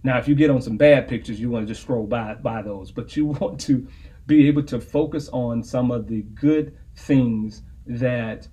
Now, 0.04 0.18
if 0.18 0.28
you 0.28 0.36
get 0.36 0.50
on 0.50 0.62
some 0.62 0.78
bad 0.78 1.08
pictures, 1.08 1.40
you 1.40 1.50
want 1.50 1.68
to 1.68 1.74
just 1.74 1.82
scroll 1.82 2.06
by, 2.06 2.36
by 2.36 2.62
those, 2.62 2.92
but 2.92 3.16
you 3.18 3.26
want 3.42 3.60
to 3.62 3.88
be 4.28 4.48
able 4.48 4.64
to 4.64 4.80
focus 4.80 5.30
on 5.30 5.64
some 5.64 5.92
of 5.92 6.08
the 6.08 6.22
good 6.22 6.78
things 6.96 7.64
that 7.86 8.48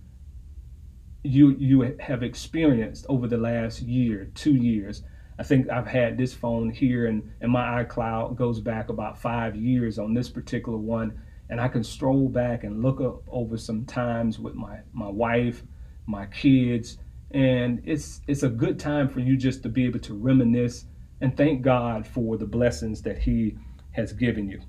you 1.24 1.50
you 1.58 1.96
have 2.00 2.22
experienced 2.22 3.06
over 3.08 3.28
the 3.28 3.36
last 3.36 3.80
year, 3.80 4.30
two 4.34 4.56
years, 4.56 5.02
I 5.38 5.42
think 5.42 5.70
I've 5.70 5.86
had 5.86 6.18
this 6.18 6.34
phone 6.34 6.70
here 6.70 7.06
and, 7.06 7.30
and 7.40 7.50
my 7.50 7.84
iCloud 7.84 8.36
goes 8.36 8.60
back 8.60 8.88
about 8.88 9.18
five 9.18 9.56
years 9.56 9.98
on 9.98 10.14
this 10.14 10.28
particular 10.28 10.78
one. 10.78 11.20
And 11.48 11.60
I 11.60 11.68
can 11.68 11.84
stroll 11.84 12.28
back 12.28 12.64
and 12.64 12.82
look 12.82 13.00
up 13.00 13.22
over 13.28 13.56
some 13.56 13.84
times 13.84 14.38
with 14.38 14.54
my, 14.54 14.78
my 14.92 15.08
wife, 15.08 15.62
my 16.06 16.26
kids. 16.26 16.98
And 17.30 17.82
it's 17.84 18.20
it's 18.26 18.42
a 18.42 18.48
good 18.48 18.78
time 18.78 19.08
for 19.08 19.20
you 19.20 19.36
just 19.36 19.62
to 19.62 19.68
be 19.68 19.84
able 19.84 20.00
to 20.00 20.14
reminisce 20.14 20.86
and 21.20 21.36
thank 21.36 21.62
God 21.62 22.06
for 22.06 22.36
the 22.36 22.46
blessings 22.46 23.02
that 23.02 23.18
He 23.18 23.56
has 23.92 24.12
given 24.12 24.48
you. 24.48 24.60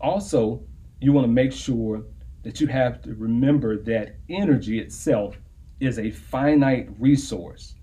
Also, 0.00 0.62
you 1.00 1.12
want 1.12 1.26
to 1.26 1.32
make 1.32 1.52
sure 1.52 2.04
that 2.42 2.60
you 2.60 2.66
have 2.66 3.02
to 3.02 3.14
remember 3.14 3.82
that 3.82 4.16
energy 4.28 4.78
itself 4.78 5.38
is 5.80 5.98
a 5.98 6.10
finite 6.10 6.88
resource 6.98 7.74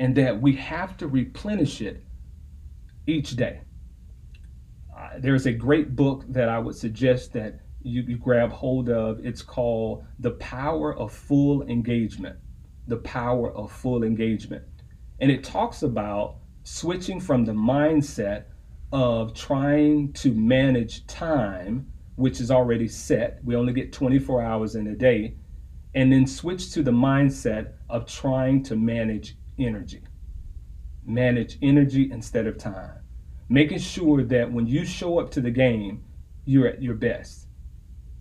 and 0.00 0.16
that 0.16 0.40
we 0.40 0.54
have 0.54 0.96
to 0.96 1.06
replenish 1.06 1.82
it 1.82 2.02
each 3.06 3.36
day. 3.36 3.60
Uh, 4.96 5.10
there's 5.18 5.44
a 5.44 5.52
great 5.52 5.94
book 5.94 6.24
that 6.30 6.48
I 6.48 6.58
would 6.58 6.74
suggest 6.74 7.34
that 7.34 7.60
you, 7.82 8.02
you 8.02 8.16
grab 8.16 8.50
hold 8.50 8.88
of. 8.88 9.24
It's 9.24 9.42
called 9.42 10.06
The 10.18 10.30
Power 10.32 10.96
of 10.96 11.12
Full 11.12 11.62
Engagement. 11.64 12.36
The 12.88 12.96
Power 12.96 13.52
of 13.54 13.70
Full 13.70 14.02
Engagement. 14.02 14.64
And 15.20 15.30
it 15.30 15.44
talks 15.44 15.82
about 15.82 16.36
switching 16.64 17.20
from 17.20 17.44
the 17.44 17.52
mindset 17.52 18.44
of 18.92 19.34
trying 19.34 20.14
to 20.14 20.32
manage 20.32 21.06
time, 21.08 21.92
which 22.16 22.40
is 22.40 22.50
already 22.50 22.88
set. 22.88 23.38
We 23.44 23.54
only 23.54 23.74
get 23.74 23.92
24 23.92 24.42
hours 24.42 24.76
in 24.76 24.86
a 24.86 24.94
day. 24.94 25.36
And 25.94 26.10
then 26.10 26.26
switch 26.26 26.72
to 26.72 26.82
the 26.82 26.90
mindset 26.90 27.72
of 27.90 28.06
trying 28.06 28.62
to 28.62 28.76
manage 28.76 29.36
energy. 29.60 30.02
Manage 31.04 31.58
energy 31.62 32.10
instead 32.10 32.46
of 32.46 32.58
time. 32.58 32.98
Making 33.48 33.78
sure 33.78 34.22
that 34.24 34.52
when 34.52 34.66
you 34.66 34.84
show 34.84 35.18
up 35.18 35.30
to 35.32 35.40
the 35.40 35.50
game, 35.50 36.02
you're 36.44 36.68
at 36.68 36.82
your 36.82 36.94
best. 36.94 37.46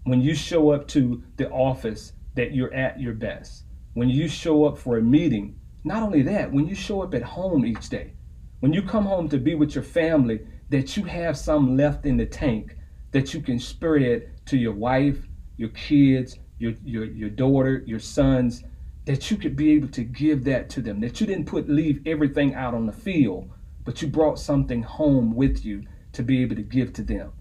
When 0.03 0.21
you 0.21 0.33
show 0.35 0.71
up 0.71 0.87
to 0.89 1.23
the 1.37 1.49
office, 1.49 2.13
that 2.35 2.53
you're 2.53 2.73
at 2.73 2.99
your 2.99 3.13
best. 3.13 3.63
When 3.93 4.09
you 4.09 4.27
show 4.27 4.65
up 4.65 4.77
for 4.77 4.97
a 4.97 5.01
meeting, 5.01 5.59
not 5.83 6.03
only 6.03 6.21
that, 6.23 6.51
when 6.51 6.67
you 6.67 6.75
show 6.75 7.01
up 7.01 7.13
at 7.13 7.21
home 7.21 7.65
each 7.65 7.89
day, 7.89 8.13
when 8.59 8.73
you 8.73 8.81
come 8.81 9.05
home 9.05 9.29
to 9.29 9.37
be 9.37 9.55
with 9.55 9.75
your 9.75 9.83
family, 9.83 10.39
that 10.69 10.95
you 10.95 11.03
have 11.03 11.37
some 11.37 11.77
left 11.77 12.05
in 12.05 12.17
the 12.17 12.25
tank 12.25 12.75
that 13.11 13.33
you 13.33 13.41
can 13.41 13.59
spread 13.59 14.29
to 14.45 14.57
your 14.57 14.73
wife, 14.73 15.27
your 15.57 15.69
kids, 15.69 16.39
your, 16.59 16.73
your, 16.83 17.05
your 17.05 17.29
daughter, 17.29 17.83
your 17.85 17.99
sons, 17.99 18.63
that 19.05 19.31
you 19.31 19.37
could 19.37 19.55
be 19.55 19.71
able 19.71 19.87
to 19.89 20.03
give 20.03 20.43
that 20.43 20.69
to 20.69 20.81
them, 20.81 20.99
that 20.99 21.19
you 21.19 21.27
didn't 21.27 21.45
put 21.45 21.69
leave 21.69 22.01
everything 22.05 22.53
out 22.53 22.73
on 22.73 22.85
the 22.85 22.91
field, 22.91 23.49
but 23.83 24.01
you 24.01 24.07
brought 24.07 24.39
something 24.39 24.83
home 24.83 25.33
with 25.35 25.65
you 25.65 25.83
to 26.13 26.23
be 26.23 26.41
able 26.41 26.55
to 26.55 26.61
give 26.61 26.93
to 26.93 27.03
them. 27.03 27.31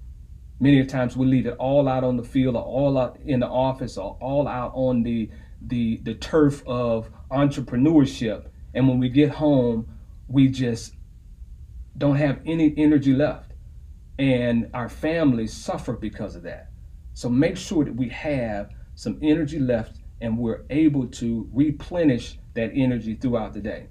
Many 0.61 0.85
times 0.87 1.17
we 1.17 1.27
leave 1.27 1.47
it 1.47 1.57
all 1.59 1.89
out 1.89 2.05
on 2.05 2.17
the 2.17 2.25
field 2.25 2.57
or 2.57 2.63
all 2.63 2.99
out 2.99 3.19
in 3.25 3.41
the 3.41 3.47
office 3.47 3.97
or 3.97 4.17
all 4.21 4.49
out 4.49 4.73
on 4.75 5.03
the 5.03 5.31
the 5.61 5.99
the 6.03 6.15
turf 6.15 6.63
of 6.67 7.11
entrepreneurship. 7.31 8.49
And 8.75 8.89
when 8.89 8.99
we 8.99 9.09
get 9.09 9.31
home, 9.31 9.89
we 10.29 10.49
just 10.49 10.95
don't 11.97 12.17
have 12.17 12.41
any 12.47 12.75
energy 12.77 13.13
left. 13.13 13.53
And 14.19 14.71
our 14.75 14.89
families 14.89 15.53
suffer 15.53 15.93
because 15.93 16.35
of 16.35 16.43
that. 16.43 16.71
So 17.15 17.29
make 17.29 17.57
sure 17.57 17.85
that 17.85 17.95
we 17.95 18.09
have 18.09 18.71
some 18.95 19.19
energy 19.23 19.59
left 19.59 19.98
and 20.21 20.39
we're 20.39 20.65
able 20.71 21.07
to 21.07 21.49
replenish 21.53 22.39
that 22.55 22.73
energy 22.75 23.15
throughout 23.15 23.55
the 23.55 23.61
day. 23.61 23.89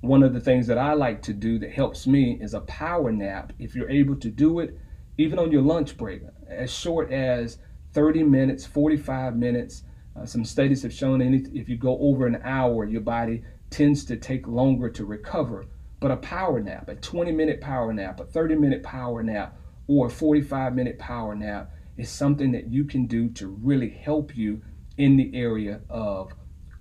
One 0.00 0.22
of 0.22 0.34
the 0.34 0.40
things 0.40 0.66
that 0.66 0.78
I 0.78 0.94
like 0.94 1.22
to 1.22 1.32
do 1.32 1.58
that 1.60 1.70
helps 1.70 2.06
me 2.06 2.38
is 2.40 2.54
a 2.54 2.60
power 2.62 3.12
nap. 3.12 3.52
If 3.58 3.74
you're 3.74 3.90
able 3.90 4.16
to 4.16 4.28
do 4.28 4.58
it, 4.58 4.76
even 5.18 5.38
on 5.38 5.52
your 5.52 5.62
lunch 5.62 5.96
break, 5.96 6.22
as 6.48 6.72
short 6.72 7.12
as 7.12 7.58
30 7.92 8.24
minutes, 8.24 8.66
45 8.66 9.36
minutes. 9.36 9.84
Uh, 10.16 10.26
some 10.26 10.44
studies 10.44 10.82
have 10.82 10.92
shown 10.92 11.22
any, 11.22 11.44
if 11.54 11.68
you 11.68 11.76
go 11.76 11.98
over 11.98 12.26
an 12.26 12.40
hour, 12.42 12.84
your 12.84 13.00
body 13.00 13.42
tends 13.70 14.04
to 14.06 14.16
take 14.16 14.46
longer 14.46 14.90
to 14.90 15.04
recover. 15.04 15.66
But 16.00 16.10
a 16.10 16.16
power 16.16 16.60
nap, 16.60 16.88
a 16.88 16.96
20 16.96 17.32
minute 17.32 17.60
power 17.60 17.92
nap, 17.92 18.18
a 18.20 18.24
30 18.24 18.56
minute 18.56 18.82
power 18.82 19.22
nap, 19.22 19.56
or 19.86 20.06
a 20.06 20.10
45 20.10 20.74
minute 20.74 20.98
power 20.98 21.34
nap 21.34 21.70
is 21.96 22.08
something 22.08 22.52
that 22.52 22.68
you 22.68 22.84
can 22.84 23.06
do 23.06 23.28
to 23.30 23.46
really 23.46 23.90
help 23.90 24.36
you 24.36 24.62
in 24.98 25.16
the 25.16 25.34
area 25.34 25.80
of, 25.88 26.32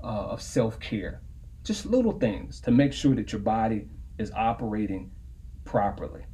uh, 0.03 0.07
of 0.07 0.41
self 0.41 0.79
care. 0.79 1.21
Just 1.63 1.85
little 1.85 2.13
things 2.13 2.59
to 2.61 2.71
make 2.71 2.93
sure 2.93 3.15
that 3.15 3.31
your 3.31 3.41
body 3.41 3.87
is 4.17 4.31
operating 4.31 5.11
properly. 5.63 6.25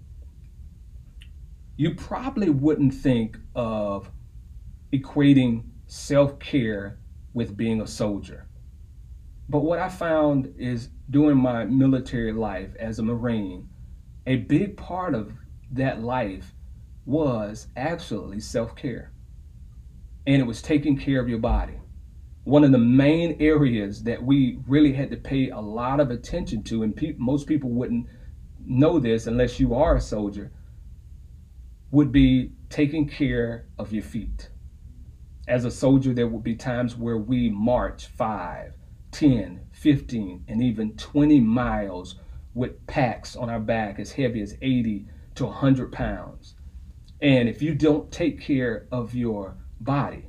You 1.75 1.95
probably 1.95 2.49
wouldn't 2.49 2.93
think 2.93 3.37
of 3.55 4.09
equating 4.93 5.63
self 5.87 6.39
care 6.39 6.99
with 7.33 7.55
being 7.55 7.81
a 7.81 7.87
soldier. 7.87 8.47
But 9.49 9.59
what 9.59 9.79
I 9.79 9.89
found 9.89 10.53
is 10.57 10.89
during 11.09 11.37
my 11.37 11.65
military 11.65 12.33
life 12.33 12.75
as 12.79 12.99
a 12.99 13.03
Marine, 13.03 13.69
a 14.25 14.37
big 14.37 14.75
part 14.75 15.13
of 15.13 15.31
that 15.71 16.01
life 16.01 16.53
was 17.05 17.67
actually 17.77 18.39
self 18.39 18.75
care. 18.75 19.13
And 20.27 20.41
it 20.41 20.45
was 20.45 20.61
taking 20.61 20.97
care 20.97 21.19
of 21.19 21.29
your 21.29 21.39
body. 21.39 21.79
One 22.43 22.63
of 22.63 22.71
the 22.71 22.77
main 22.77 23.37
areas 23.39 24.03
that 24.03 24.21
we 24.21 24.59
really 24.67 24.93
had 24.93 25.09
to 25.09 25.17
pay 25.17 25.49
a 25.49 25.59
lot 25.59 25.99
of 25.99 26.11
attention 26.11 26.63
to, 26.65 26.83
and 26.83 26.95
pe- 26.95 27.15
most 27.17 27.47
people 27.47 27.71
wouldn't 27.71 28.05
know 28.63 28.99
this 28.99 29.25
unless 29.25 29.59
you 29.59 29.73
are 29.73 29.95
a 29.95 30.01
soldier, 30.01 30.51
would 31.91 32.11
be 32.11 32.51
taking 32.69 33.07
care 33.07 33.65
of 33.79 33.91
your 33.91 34.03
feet. 34.03 34.49
As 35.47 35.63
a 35.63 35.71
soldier, 35.71 36.13
there 36.13 36.27
would 36.27 36.43
be 36.43 36.55
times 36.55 36.95
where 36.95 37.17
we 37.17 37.49
march 37.49 38.07
five, 38.07 38.73
10, 39.11 39.61
15, 39.71 40.43
and 40.49 40.61
even 40.61 40.95
20 40.97 41.39
miles 41.39 42.15
with 42.53 42.85
packs 42.85 43.35
on 43.35 43.49
our 43.49 43.59
back 43.59 43.99
as 43.99 44.11
heavy 44.11 44.41
as 44.41 44.57
80 44.61 45.05
to 45.35 45.45
100 45.45 45.91
pounds. 45.91 46.55
And 47.21 47.47
if 47.47 47.61
you 47.61 47.73
don't 47.73 48.11
take 48.11 48.41
care 48.41 48.87
of 48.91 49.15
your 49.15 49.55
body 49.79 50.25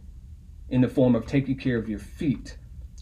in 0.71 0.81
the 0.81 0.89
form 0.89 1.15
of 1.15 1.27
taking 1.27 1.57
care 1.57 1.79
of 1.79 1.89
your 1.89 1.99
feet, 1.99 2.59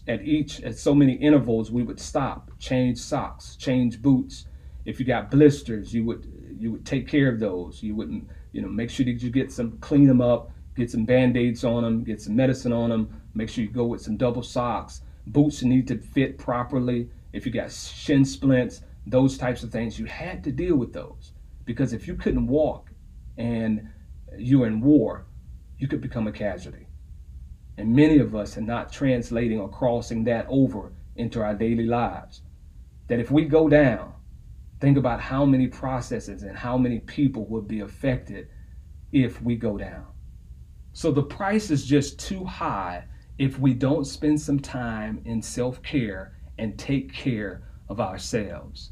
at 0.07 0.21
each, 0.21 0.61
at 0.61 0.77
so 0.77 0.95
many 0.95 1.13
intervals, 1.13 1.69
we 1.69 1.83
would 1.83 1.99
stop, 1.99 2.51
change 2.59 2.97
socks, 2.97 3.57
change 3.57 4.01
boots. 4.01 4.45
If 4.85 4.99
you 4.99 5.05
got 5.05 5.29
blisters, 5.29 5.93
you 5.93 6.05
would 6.05 6.31
you 6.59 6.71
would 6.71 6.85
take 6.85 7.07
care 7.07 7.29
of 7.29 7.39
those. 7.39 7.83
You 7.83 7.93
wouldn't, 7.93 8.27
you 8.53 8.61
know, 8.61 8.69
make 8.69 8.89
sure 8.89 9.05
that 9.05 9.21
you 9.21 9.29
get 9.29 9.51
some, 9.51 9.77
clean 9.79 10.07
them 10.07 10.21
up, 10.21 10.49
get 10.75 10.89
some 10.89 11.05
band-aids 11.05 11.63
on 11.63 11.83
them, 11.83 12.03
get 12.03 12.21
some 12.21 12.35
medicine 12.35 12.73
on 12.73 12.89
them. 12.89 13.21
Make 13.35 13.49
sure 13.49 13.63
you 13.63 13.69
go 13.69 13.85
with 13.85 14.01
some 14.01 14.17
double 14.17 14.41
socks 14.41 15.01
Boots 15.27 15.61
need 15.61 15.87
to 15.89 15.97
fit 15.97 16.37
properly. 16.37 17.09
If 17.33 17.45
you 17.45 17.51
got 17.51 17.71
shin 17.71 18.23
splints, 18.23 18.81
those 19.05 19.37
types 19.37 19.61
of 19.61 19.71
things, 19.71 19.99
you 19.99 20.05
had 20.05 20.43
to 20.45 20.51
deal 20.51 20.77
with 20.77 20.93
those. 20.93 21.33
Because 21.65 21.91
if 21.91 22.07
you 22.07 22.15
couldn't 22.15 22.47
walk 22.47 22.91
and 23.37 23.89
you're 24.37 24.67
in 24.67 24.79
war, 24.79 25.25
you 25.77 25.87
could 25.87 26.01
become 26.01 26.27
a 26.27 26.31
casualty. 26.31 26.87
And 27.77 27.95
many 27.95 28.17
of 28.17 28.35
us 28.35 28.57
are 28.57 28.61
not 28.61 28.91
translating 28.91 29.59
or 29.59 29.69
crossing 29.69 30.23
that 30.23 30.47
over 30.49 30.91
into 31.15 31.41
our 31.41 31.53
daily 31.53 31.85
lives. 31.85 32.41
That 33.07 33.19
if 33.19 33.29
we 33.31 33.45
go 33.45 33.69
down, 33.69 34.13
think 34.79 34.97
about 34.97 35.21
how 35.21 35.45
many 35.45 35.67
processes 35.67 36.43
and 36.43 36.57
how 36.57 36.77
many 36.77 36.99
people 36.99 37.45
would 37.47 37.67
be 37.67 37.81
affected 37.81 38.49
if 39.11 39.41
we 39.41 39.55
go 39.55 39.77
down. 39.77 40.05
So 40.93 41.11
the 41.11 41.23
price 41.23 41.69
is 41.69 41.85
just 41.85 42.19
too 42.19 42.43
high 42.43 43.05
if 43.37 43.59
we 43.59 43.73
don't 43.73 44.05
spend 44.05 44.41
some 44.41 44.59
time 44.59 45.21
in 45.25 45.41
self 45.41 45.81
care 45.83 46.33
and 46.57 46.77
take 46.77 47.13
care 47.13 47.63
of 47.89 47.99
ourselves. 47.99 48.91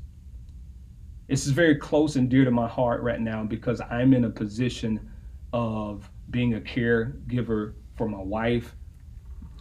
This 1.28 1.48
is 1.48 1.52
very 1.52 1.76
close 1.76 2.16
and 2.16 2.30
dear 2.30 2.46
to 2.46 2.52
my 2.52 2.68
heart 2.68 3.02
right 3.02 3.20
now 3.20 3.44
because 3.44 3.82
I'm 3.90 4.14
in 4.14 4.26
a 4.26 4.30
position 4.30 5.10
of 5.52 6.10
being 6.30 6.56
a 6.56 6.60
caregiver 6.60 7.74
for 7.96 8.08
my 8.08 8.22
wife. 8.22 8.76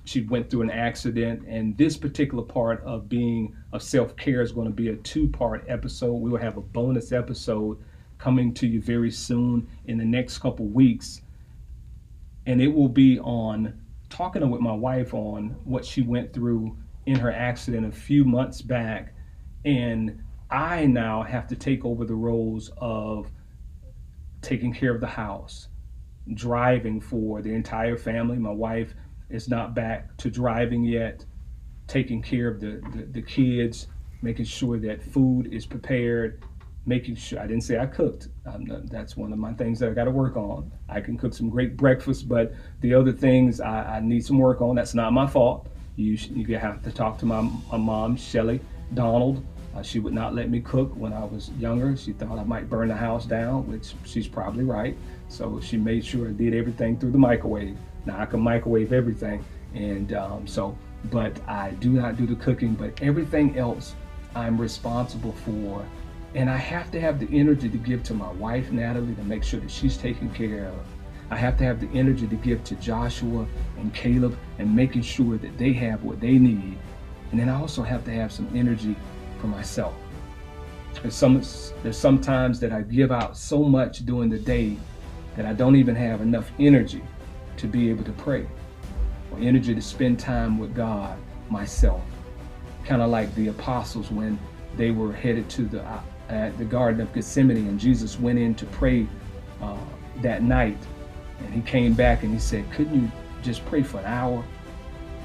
She 0.05 0.23
went 0.23 0.51
through 0.51 0.63
an 0.63 0.71
accident, 0.71 1.47
and 1.49 1.77
this 1.79 1.97
particular 1.97 2.45
part 2.45 2.83
of 2.85 3.09
being 3.09 3.57
of 3.73 3.83
self 3.83 4.17
care 4.17 4.43
is 4.43 4.53
going 4.53 4.67
to 4.67 4.75
be 4.75 4.89
a 4.89 4.97
two 4.97 5.29
part 5.29 5.65
episode. 5.69 6.15
We 6.15 6.31
will 6.31 6.39
have 6.39 6.57
a 6.57 6.63
bonus 6.63 7.13
episode 7.13 7.79
coming 8.19 8.53
to 8.55 8.67
you 8.67 8.81
very 8.81 9.11
soon 9.11 9.67
in 9.87 9.99
the 9.99 10.05
next 10.05 10.39
couple 10.39 10.67
weeks, 10.67 11.23
and 12.47 12.61
it 12.61 12.69
will 12.69 12.89
be 12.89 13.19
on 13.21 13.81
talking 14.11 14.49
with 14.51 14.61
my 14.61 14.73
wife 14.73 15.15
on 15.15 15.57
what 15.65 15.85
she 15.85 16.03
went 16.03 16.33
through 16.33 16.77
in 17.07 17.19
her 17.19 17.33
accident 17.33 17.87
a 17.87 17.93
few 17.93 18.25
months 18.25 18.63
back. 18.63 19.15
And 19.65 20.23
I 20.51 20.87
now 20.87 21.23
have 21.23 21.47
to 21.49 21.57
take 21.57 21.85
over 21.85 22.05
the 22.05 22.15
roles 22.15 22.71
of 22.77 23.31
taking 24.41 24.73
care 24.73 24.95
of 24.95 25.01
the 25.01 25.07
house, 25.07 25.69
driving 26.33 27.01
for 27.01 27.43
the 27.43 27.53
entire 27.53 27.97
family. 27.97 28.39
My 28.39 28.51
wife 28.51 28.95
is 29.29 29.49
not 29.49 29.75
back 29.75 30.17
to 30.19 30.31
driving 30.31 30.85
yet, 30.85 31.25
taking 31.87 32.23
care 32.23 32.49
of 32.49 32.61
the, 32.61 32.83
the, 32.95 33.05
the 33.11 33.23
kids, 33.23 33.89
making 34.23 34.47
sure 34.47 34.79
that 34.79 35.03
food 35.03 35.53
is 35.53 35.67
prepared, 35.67 36.43
making 36.87 37.17
sure 37.17 37.41
I 37.41 37.47
didn't 37.47 37.65
say 37.65 37.79
I 37.79 37.87
cooked. 37.87 38.29
That's 38.91 39.17
one 39.17 39.33
of 39.33 39.39
my 39.39 39.53
things 39.53 39.79
that 39.81 39.91
I 39.91 39.93
got 39.93 40.05
to 40.05 40.11
work 40.11 40.37
on. 40.37 40.73
I 40.89 41.01
can 41.01 41.17
cook 41.17 41.35
some 41.35 41.51
great 41.51 41.77
breakfast, 41.77 42.29
but 42.29 42.55
the 42.81 42.95
other 42.95 43.13
things 43.13 43.61
I, 43.61 43.97
I 43.97 44.01
need 44.01 44.25
some 44.25 44.39
work 44.39 44.61
on. 44.61 44.75
That's 44.77 44.95
not 44.95 45.13
my 45.13 45.27
fault. 45.27 45.69
You 45.97 46.19
you 46.35 46.59
have 46.59 46.83
to 46.83 46.91
talk 46.91 47.19
to 47.19 47.27
my, 47.27 47.41
my 47.71 47.79
mom, 47.79 48.17
Shelly 48.17 48.61
Donald, 48.95 49.45
Uh, 49.75 49.83
she 49.83 49.99
would 49.99 50.13
not 50.13 50.35
let 50.35 50.51
me 50.51 50.61
cook 50.61 50.93
when 50.95 51.13
I 51.13 51.25
was 51.25 51.51
younger. 51.59 51.97
She 51.97 52.13
thought 52.13 52.39
I 52.39 52.45
might 52.45 52.71
burn 52.71 52.89
the 52.89 52.97
house 52.97 53.27
down, 53.27 53.67
which 53.67 53.95
she's 54.05 54.29
probably 54.29 54.65
right. 54.65 54.97
So 55.29 55.61
she 55.61 55.77
made 55.77 56.05
sure 56.05 56.29
I 56.29 56.33
did 56.33 56.55
everything 56.55 56.99
through 56.99 57.11
the 57.11 57.19
microwave. 57.19 57.77
Now 58.07 58.21
I 58.21 58.27
can 58.27 58.41
microwave 58.41 58.93
everything, 58.93 59.45
and 59.75 60.13
um, 60.13 60.47
so, 60.47 60.77
but 61.11 61.37
I 61.49 61.71
do 61.73 61.91
not 61.91 62.17
do 62.17 62.27
the 62.27 62.37
cooking. 62.37 62.75
But 62.75 63.03
everything 63.03 63.59
else, 63.59 63.95
I'm 64.37 64.61
responsible 64.61 65.33
for, 65.33 65.85
and 66.35 66.49
I 66.49 66.57
have 66.57 66.93
to 66.93 67.01
have 67.01 67.19
the 67.19 67.29
energy 67.37 67.69
to 67.69 67.79
give 67.79 68.05
to 68.05 68.15
my 68.15 68.31
wife 68.33 68.71
Natalie 68.71 69.15
to 69.15 69.25
make 69.25 69.43
sure 69.43 69.59
that 69.61 69.71
she's 69.71 69.97
taken 69.97 70.31
care 70.31 70.67
of. 70.67 70.87
I 71.31 71.37
have 71.37 71.57
to 71.59 71.65
have 71.65 71.81
the 71.81 71.99
energy 71.99 72.29
to 72.29 72.37
give 72.37 72.63
to 72.65 72.77
Joshua 72.77 73.47
and 73.79 73.93
Caleb 73.93 74.39
and 74.59 74.75
making 74.77 75.03
sure 75.03 75.37
that 75.39 75.59
they 75.59 75.73
have 75.73 76.05
what 76.05 76.21
they 76.21 76.39
need. 76.39 76.79
And 77.31 77.41
then 77.41 77.49
I 77.49 77.59
also 77.59 77.83
have 77.83 78.05
to 78.05 78.13
have 78.13 78.31
some 78.31 78.49
energy 78.55 78.95
for 79.45 79.49
myself. 79.49 79.95
There's 81.03 81.15
some 81.15 81.43
there's 81.83 81.99
sometimes 81.99 82.59
that 82.61 82.73
I 82.73 82.81
give 82.81 83.13
out 83.13 83.37
so 83.37 83.63
much 83.63 84.07
during 84.07 84.31
the 84.31 84.39
day 84.39 84.79
that 85.37 85.45
I 85.45 85.53
don't 85.53 85.77
even 85.77 85.95
have 85.95 86.23
enough 86.23 86.51
energy 86.59 87.03
to 87.59 87.67
be 87.67 87.91
able 87.91 88.05
to 88.05 88.13
pray 88.13 88.47
or 89.31 89.39
energy 89.39 89.75
to 89.75 89.83
spend 89.83 90.19
time 90.19 90.59
with 90.59 90.75
God 90.75 91.19
myself. 91.51 92.01
Kind 92.87 93.03
of 93.03 93.11
like 93.11 93.35
the 93.35 93.49
apostles 93.49 94.11
when 94.11 94.39
they 94.77 94.93
were 94.93 95.13
headed 95.13 95.51
to 95.51 95.63
the 95.67 95.83
uh, 95.83 96.01
at 96.31 96.57
the 96.57 96.65
Garden 96.65 97.03
of 97.03 97.13
Gethsemane 97.13 97.69
and 97.69 97.79
Jesus 97.79 98.19
went 98.19 98.39
in 98.39 98.55
to 98.55 98.65
pray 98.67 99.07
uh, 99.61 99.77
that 100.23 100.43
night 100.43 100.79
and 101.41 101.53
he 101.53 101.61
came 101.61 101.93
back 101.93 102.23
and 102.23 102.33
he 102.33 102.41
said, 102.41 102.65
couldn't 102.73 102.95
you 102.95 103.13
just 103.43 103.63
pray 103.67 103.83
for 103.83 103.99
an 103.99 104.07
hour? 104.07 104.43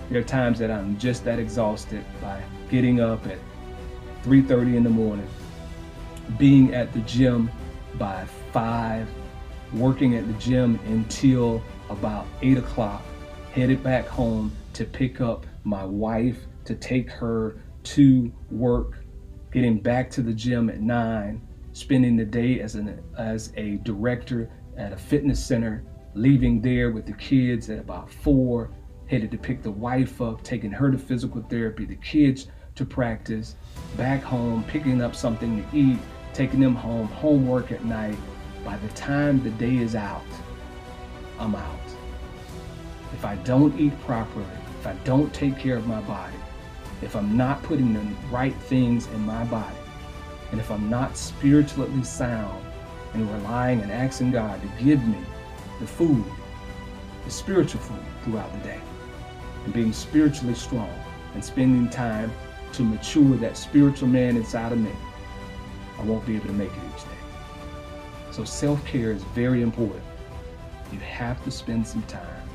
There 0.09 0.19
are 0.19 0.23
times 0.25 0.59
that 0.59 0.71
I'm 0.71 0.97
just 0.97 1.23
that 1.23 1.39
exhausted 1.39 2.03
by 2.19 2.43
getting 2.69 2.99
up 2.99 3.25
at 3.25 3.37
3.30 4.23 4.75
in 4.75 4.83
the 4.83 4.89
morning, 4.89 5.27
being 6.37 6.73
at 6.73 6.91
the 6.93 6.99
gym 6.99 7.49
by 7.95 8.25
5, 8.51 9.07
working 9.73 10.15
at 10.15 10.27
the 10.27 10.33
gym 10.33 10.79
until 10.87 11.61
about 11.89 12.25
8 12.41 12.57
o'clock, 12.57 13.01
headed 13.53 13.81
back 13.81 14.07
home 14.07 14.51
to 14.73 14.83
pick 14.85 15.21
up 15.21 15.45
my 15.63 15.85
wife 15.85 16.37
to 16.65 16.75
take 16.75 17.09
her 17.09 17.61
to 17.83 18.31
work, 18.51 18.97
getting 19.51 19.79
back 19.79 20.11
to 20.11 20.21
the 20.21 20.33
gym 20.33 20.69
at 20.69 20.81
9, 20.81 21.41
spending 21.71 22.17
the 22.17 22.25
day 22.25 22.59
as, 22.59 22.75
an, 22.75 23.01
as 23.17 23.53
a 23.55 23.77
director 23.77 24.49
at 24.77 24.91
a 24.91 24.97
fitness 24.97 25.43
center, 25.43 25.83
leaving 26.13 26.61
there 26.61 26.91
with 26.91 27.05
the 27.05 27.13
kids 27.13 27.69
at 27.69 27.79
about 27.79 28.11
4, 28.11 28.69
headed 29.07 29.31
to 29.31 29.37
pick 29.37 29.63
the 29.63 29.71
wife 29.71 30.21
up, 30.21 30.43
taking 30.43 30.71
her 30.71 30.91
to 30.91 30.97
physical 30.97 31.41
therapy, 31.43 31.85
the 31.85 31.95
kids 31.95 32.47
to 32.79 32.85
practice, 32.85 33.55
back 33.97 34.23
home, 34.23 34.63
picking 34.63 35.01
up 35.01 35.13
something 35.13 35.61
to 35.61 35.77
eat, 35.77 35.99
taking 36.33 36.61
them 36.61 36.75
home, 36.75 37.07
homework 37.07 37.73
at 37.73 37.83
night. 37.83 38.17
By 38.63 38.77
the 38.77 38.87
time 38.89 39.43
the 39.43 39.49
day 39.51 39.77
is 39.77 39.95
out, 39.95 40.23
I'm 41.37 41.55
out. 41.55 41.79
If 43.13 43.25
I 43.25 43.35
don't 43.37 43.77
eat 43.77 43.99
properly, 44.05 44.45
if 44.79 44.87
I 44.87 44.93
don't 45.03 45.33
take 45.33 45.59
care 45.59 45.75
of 45.75 45.87
my 45.87 45.99
body, 46.01 46.35
if 47.01 47.17
I'm 47.17 47.35
not 47.35 47.61
putting 47.63 47.93
the 47.93 48.01
right 48.31 48.55
things 48.55 49.07
in 49.07 49.25
my 49.25 49.43
body, 49.45 49.75
and 50.51 50.59
if 50.59 50.71
I'm 50.71 50.89
not 50.89 51.17
spiritually 51.17 52.03
sound 52.03 52.65
and 53.13 53.29
relying 53.29 53.81
and 53.81 53.91
asking 53.91 54.31
God 54.31 54.61
to 54.61 54.83
give 54.83 55.05
me 55.05 55.19
the 55.81 55.87
food, 55.87 56.23
the 57.25 57.31
spiritual 57.31 57.81
food 57.81 57.99
throughout 58.23 58.51
the 58.53 58.59
day, 58.59 58.81
and 59.65 59.73
being 59.73 59.91
spiritually 59.91 60.55
strong 60.55 60.93
and 61.33 61.43
spending 61.43 61.89
time 61.89 62.31
to 62.73 62.83
mature 62.83 63.35
that 63.37 63.57
spiritual 63.57 64.07
man 64.07 64.37
inside 64.37 64.71
of 64.71 64.79
me, 64.79 64.91
I 65.97 66.03
won't 66.03 66.25
be 66.25 66.35
able 66.35 66.47
to 66.47 66.53
make 66.53 66.71
it 66.71 66.81
each 66.95 67.03
day. 67.03 67.09
So 68.31 68.43
self 68.43 68.83
care 68.85 69.11
is 69.11 69.23
very 69.23 69.61
important. 69.61 70.03
You 70.91 70.99
have 70.99 71.43
to 71.43 71.51
spend 71.51 71.85
some 71.85 72.03
time 72.03 72.49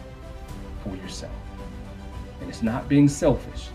for 0.83 0.97
yourself. 0.97 1.33
And 2.41 2.49
it's 2.49 2.63
not 2.63 2.89
being 2.89 3.09
selfish, 3.09 3.69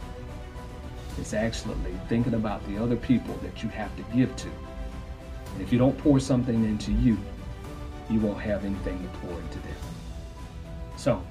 it's 1.17 1.34
actually 1.34 1.75
thinking 2.08 2.34
about 2.34 2.65
the 2.67 2.78
other 2.78 2.95
people 2.95 3.36
that 3.41 3.62
you 3.62 3.69
have 3.69 3.95
to 3.97 4.04
give 4.15 4.36
to. 4.38 4.47
And 5.54 5.62
if 5.62 5.71
you 5.71 5.80
don't 5.80 5.97
pour 5.97 6.19
something 6.19 6.63
into 6.63 6.91
you, 6.93 7.17
you 8.10 8.19
won't 8.19 8.39
have 8.41 8.65
anything 8.65 9.02
to 9.02 9.17
pour 9.19 9.39
into 9.39 9.60
them. 9.60 9.75
So 10.95 11.21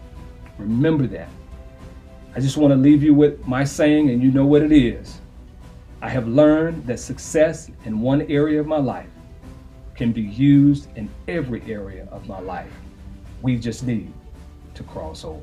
remember 0.58 1.06
that 1.08 1.28
I 2.36 2.40
just 2.40 2.56
want 2.56 2.72
to 2.72 2.76
leave 2.76 3.02
you 3.02 3.14
with 3.14 3.46
my 3.46 3.64
saying, 3.64 4.10
and 4.10 4.22
you 4.22 4.30
know 4.30 4.44
what 4.44 4.62
it 4.62 4.72
is. 4.72 5.20
I 6.00 6.08
have 6.08 6.28
learned 6.28 6.86
that 6.86 7.00
success 7.00 7.70
in 7.84 8.00
one 8.00 8.22
area 8.22 8.60
of 8.60 8.66
my 8.66 8.78
life 8.78 9.08
can 9.96 10.12
be 10.12 10.22
used 10.22 10.88
in 10.96 11.10
every 11.26 11.60
area 11.62 12.06
of 12.12 12.28
my 12.28 12.38
life. 12.38 12.70
We 13.42 13.58
just 13.58 13.82
need 13.82 14.12
to 14.74 14.82
cross 14.84 15.24
over. 15.24 15.42